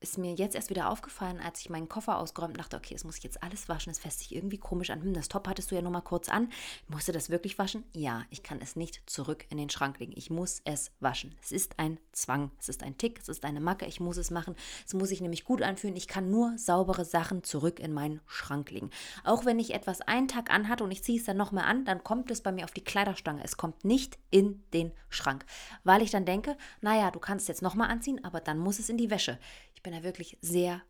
ist 0.00 0.16
mir 0.16 0.34
jetzt 0.34 0.54
erst 0.54 0.70
wieder 0.70 0.90
aufgefallen, 0.90 1.40
als 1.40 1.60
ich 1.60 1.68
meinen 1.68 1.88
Koffer 1.88 2.18
ausgeräumt 2.18 2.58
dachte, 2.58 2.76
okay, 2.76 2.94
es 2.94 3.04
muss 3.04 3.18
ich 3.18 3.22
jetzt 3.22 3.42
alles 3.42 3.68
waschen, 3.68 3.90
es 3.90 3.98
fässt 3.98 4.20
sich 4.20 4.34
irgendwie 4.34 4.56
komisch 4.56 4.88
an. 4.88 5.02
Hm, 5.02 5.12
das 5.12 5.28
Top 5.28 5.46
hattest 5.46 5.70
du 5.70 5.74
ja 5.74 5.82
nur 5.82 5.92
mal 5.92 6.00
kurz 6.00 6.30
an. 6.30 6.48
Musste 6.88 7.12
das 7.12 7.28
wirklich 7.28 7.58
waschen? 7.58 7.84
Ja, 7.92 8.24
ich 8.30 8.42
kann 8.42 8.60
es 8.62 8.76
nicht 8.76 9.02
zurück 9.04 9.44
in 9.50 9.58
den 9.58 9.68
Schrank 9.68 9.98
legen. 9.98 10.12
Ich 10.16 10.30
muss 10.30 10.62
es 10.64 10.90
waschen. 11.00 11.34
Es 11.42 11.52
ist 11.52 11.78
ein 11.78 11.98
Zwang, 12.12 12.50
es 12.58 12.70
ist 12.70 12.82
ein 12.82 12.96
Tick, 12.96 13.18
es 13.20 13.28
ist 13.28 13.44
eine 13.44 13.60
Macke, 13.60 13.84
ich 13.84 14.00
muss 14.00 14.16
es 14.16 14.30
machen. 14.30 14.56
Es 14.86 14.94
muss 14.94 15.10
sich 15.10 15.20
nämlich 15.20 15.44
gut 15.44 15.60
anfühlen. 15.60 15.96
Ich 15.96 16.08
kann 16.08 16.30
nur 16.30 16.56
saubere 16.56 17.04
Sachen 17.04 17.44
zurück 17.44 17.78
in 17.78 17.92
meinen 17.92 18.20
Schrank 18.26 18.70
legen. 18.70 18.90
Auch 19.24 19.44
wenn 19.44 19.58
ich 19.58 19.74
etwas 19.74 20.00
einen 20.00 20.28
Tag 20.28 20.50
anhatte 20.50 20.82
und 20.82 20.90
ich 20.92 21.04
ziehe 21.04 21.18
es 21.18 21.26
dann 21.26 21.36
nochmal 21.36 21.64
an, 21.64 21.84
dann 21.84 22.02
kommt 22.02 22.30
es 22.30 22.40
bei 22.40 22.52
mir 22.52 22.64
auf 22.64 22.72
die 22.72 22.84
Kleiderstange. 22.84 23.44
Es 23.44 23.58
kommt 23.58 23.84
nicht 23.84 24.18
in 24.30 24.62
den 24.72 24.92
Schrank, 25.10 25.44
weil 25.84 26.00
ich 26.00 26.10
dann 26.10 26.24
denke, 26.24 26.56
naja, 26.80 27.10
du 27.10 27.18
kannst 27.18 27.44
es 27.44 27.48
jetzt 27.48 27.62
nochmal 27.62 27.90
anziehen, 27.90 28.24
aber 28.24 28.40
dann 28.40 28.58
muss 28.58 28.78
es 28.78 28.88
in 28.88 28.96
die 28.96 29.10
Wäsche. 29.10 29.38
Ich 29.80 29.82
bin 29.82 29.89
da 29.92 30.02
wirklich 30.02 30.38
sehr 30.40 30.82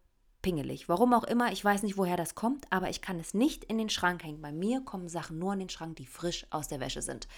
pingelig. 0.43 0.89
Warum 0.89 1.13
auch 1.15 1.25
immer, 1.25 1.53
ich 1.53 1.65
weiß 1.65 1.83
nicht, 1.83 1.97
woher 1.97 2.17
das 2.17 2.35
kommt, 2.35 2.67
aber 2.71 2.91
ich 2.91 3.03
kann 3.03 3.21
es 3.21 3.35
nicht 3.35 3.65
in 3.65 3.79
den 3.79 3.91
Schrank 3.91 4.25
hängen. 4.25 4.41
Bei 4.41 4.53
mir 4.53 4.81
kommen 4.81 5.09
Sachen 5.09 5.39
nur 5.39 5.53
in 5.53 5.59
den 5.59 5.69
Schrank, 5.69 5.97
die 5.97 6.07
frisch 6.07 6.47
aus 6.51 6.69
der 6.69 6.81
Wäsche 6.81 7.03
sind. 7.03 7.29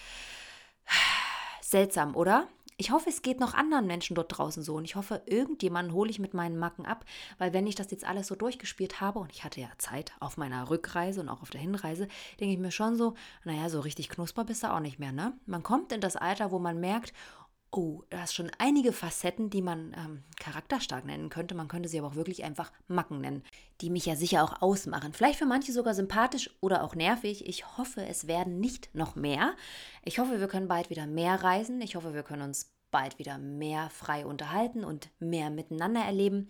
Seltsam, 1.61 2.15
oder? 2.15 2.47
Ich 2.77 2.91
hoffe, 2.91 3.09
es 3.09 3.21
geht 3.21 3.39
noch 3.39 3.53
anderen 3.53 3.85
Menschen 3.85 4.15
dort 4.15 4.35
draußen 4.35 4.63
so 4.63 4.75
und 4.75 4.85
ich 4.85 4.95
hoffe, 4.95 5.21
irgendjemanden 5.27 5.93
hole 5.93 6.09
ich 6.09 6.17
mit 6.17 6.33
meinen 6.33 6.57
Macken 6.57 6.87
ab, 6.87 7.05
weil 7.37 7.53
wenn 7.53 7.67
ich 7.67 7.75
das 7.75 7.91
jetzt 7.91 8.03
alles 8.03 8.27
so 8.27 8.35
durchgespielt 8.35 8.99
habe 8.99 9.19
und 9.19 9.31
ich 9.31 9.43
hatte 9.43 9.61
ja 9.61 9.69
Zeit 9.77 10.11
auf 10.19 10.37
meiner 10.37 10.69
Rückreise 10.71 11.21
und 11.21 11.29
auch 11.29 11.43
auf 11.43 11.51
der 11.51 11.61
Hinreise, 11.61 12.07
denke 12.39 12.53
ich 12.53 12.59
mir 12.59 12.71
schon 12.71 12.95
so, 12.95 13.13
naja, 13.43 13.69
so 13.69 13.79
richtig 13.79 14.09
knusper 14.09 14.43
bist 14.43 14.63
du 14.63 14.73
auch 14.73 14.79
nicht 14.79 14.97
mehr, 14.97 15.11
ne? 15.11 15.33
Man 15.45 15.61
kommt 15.61 15.91
in 15.91 16.01
das 16.01 16.15
Alter, 16.15 16.51
wo 16.51 16.57
man 16.57 16.79
merkt, 16.79 17.13
Oh, 17.75 18.03
da 18.11 18.19
hast 18.19 18.35
schon 18.35 18.51
einige 18.59 18.93
Facetten, 18.93 19.49
die 19.49 19.63
man 19.63 19.95
ähm, 19.97 20.23
charakterstark 20.39 21.05
nennen 21.05 21.31
könnte. 21.31 21.55
Man 21.55 21.67
könnte 21.67 21.89
sie 21.89 21.97
aber 21.97 22.09
auch 22.09 22.15
wirklich 22.15 22.43
einfach 22.43 22.71
Macken 22.87 23.19
nennen, 23.19 23.41
die 23.81 23.89
mich 23.89 24.05
ja 24.05 24.15
sicher 24.15 24.43
auch 24.43 24.61
ausmachen. 24.61 25.11
Vielleicht 25.11 25.39
für 25.39 25.47
manche 25.47 25.71
sogar 25.71 25.95
sympathisch 25.95 26.51
oder 26.61 26.83
auch 26.83 26.93
nervig. 26.93 27.47
Ich 27.47 27.77
hoffe, 27.79 28.05
es 28.05 28.27
werden 28.27 28.59
nicht 28.59 28.93
noch 28.93 29.15
mehr. 29.15 29.55
Ich 30.05 30.19
hoffe, 30.19 30.39
wir 30.39 30.47
können 30.47 30.67
bald 30.67 30.91
wieder 30.91 31.07
mehr 31.07 31.43
reisen. 31.43 31.81
Ich 31.81 31.95
hoffe, 31.95 32.13
wir 32.13 32.21
können 32.21 32.43
uns 32.43 32.71
bald 32.91 33.17
wieder 33.17 33.39
mehr 33.39 33.89
frei 33.89 34.23
unterhalten 34.23 34.83
und 34.83 35.09
mehr 35.19 35.49
miteinander 35.49 36.01
erleben. 36.01 36.49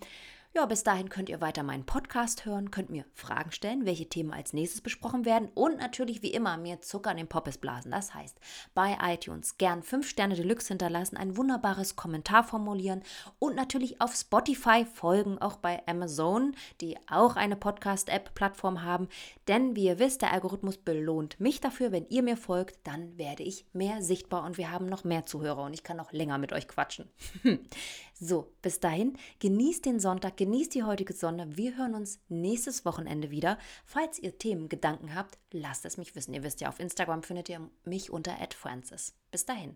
Ja, 0.55 0.67
bis 0.67 0.83
dahin 0.83 1.09
könnt 1.09 1.29
ihr 1.29 1.41
weiter 1.41 1.63
meinen 1.63 1.83
Podcast 1.83 2.45
hören, 2.45 2.69
könnt 2.69 2.91
mir 2.91 3.05
Fragen 3.15 3.51
stellen, 3.51 3.87
welche 3.87 4.07
Themen 4.07 4.31
als 4.31 4.53
nächstes 4.53 4.81
besprochen 4.81 5.25
werden 5.25 5.49
und 5.55 5.79
natürlich 5.79 6.21
wie 6.21 6.31
immer 6.31 6.57
mir 6.57 6.79
Zucker 6.79 7.09
in 7.09 7.17
den 7.17 7.27
Poppes 7.27 7.57
blasen. 7.57 7.89
Das 7.89 8.13
heißt, 8.13 8.37
bei 8.75 8.95
iTunes 9.01 9.57
gern 9.57 9.81
5 9.81 10.07
Sterne 10.07 10.35
Deluxe 10.35 10.67
hinterlassen, 10.67 11.17
ein 11.17 11.37
wunderbares 11.37 11.95
Kommentar 11.95 12.43
formulieren 12.43 13.01
und 13.39 13.55
natürlich 13.55 13.99
auf 13.99 14.13
Spotify 14.13 14.85
folgen, 14.85 15.39
auch 15.39 15.55
bei 15.55 15.81
Amazon, 15.87 16.55
die 16.81 16.97
auch 17.09 17.35
eine 17.35 17.55
Podcast-App-Plattform 17.55 18.83
haben. 18.83 19.07
Denn 19.47 19.75
wie 19.75 19.85
ihr 19.85 19.97
wisst, 19.97 20.21
der 20.21 20.33
Algorithmus 20.33 20.77
belohnt 20.77 21.39
mich 21.39 21.61
dafür. 21.61 21.91
Wenn 21.91 22.05
ihr 22.09 22.21
mir 22.21 22.37
folgt, 22.37 22.77
dann 22.83 23.17
werde 23.17 23.41
ich 23.41 23.65
mehr 23.73 24.03
sichtbar 24.03 24.43
und 24.43 24.59
wir 24.59 24.69
haben 24.69 24.85
noch 24.85 25.03
mehr 25.03 25.25
Zuhörer 25.25 25.63
und 25.63 25.73
ich 25.73 25.81
kann 25.81 25.97
noch 25.97 26.11
länger 26.11 26.37
mit 26.37 26.53
euch 26.53 26.67
quatschen. 26.67 27.09
so, 28.23 28.53
bis 28.61 28.79
dahin, 28.79 29.17
genießt 29.39 29.85
den 29.85 29.99
Sonntag, 29.99 30.37
genießt 30.37 30.73
die 30.73 30.83
heutige 30.83 31.13
Sonne. 31.13 31.57
Wir 31.57 31.77
hören 31.77 31.93
uns 31.93 32.19
nächstes 32.29 32.85
Wochenende 32.85 33.31
wieder. 33.31 33.57
Falls 33.85 34.17
ihr 34.17 34.37
Themen, 34.37 34.69
Gedanken 34.69 35.13
habt, 35.13 35.37
lasst 35.51 35.85
es 35.85 35.97
mich 35.97 36.15
wissen. 36.15 36.33
Ihr 36.33 36.43
wisst 36.43 36.61
ja, 36.61 36.69
auf 36.69 36.79
Instagram 36.79 37.23
findet 37.23 37.49
ihr 37.49 37.69
mich 37.83 38.11
unter 38.11 38.37
@francis. 38.57 39.13
Bis 39.31 39.45
dahin. 39.45 39.75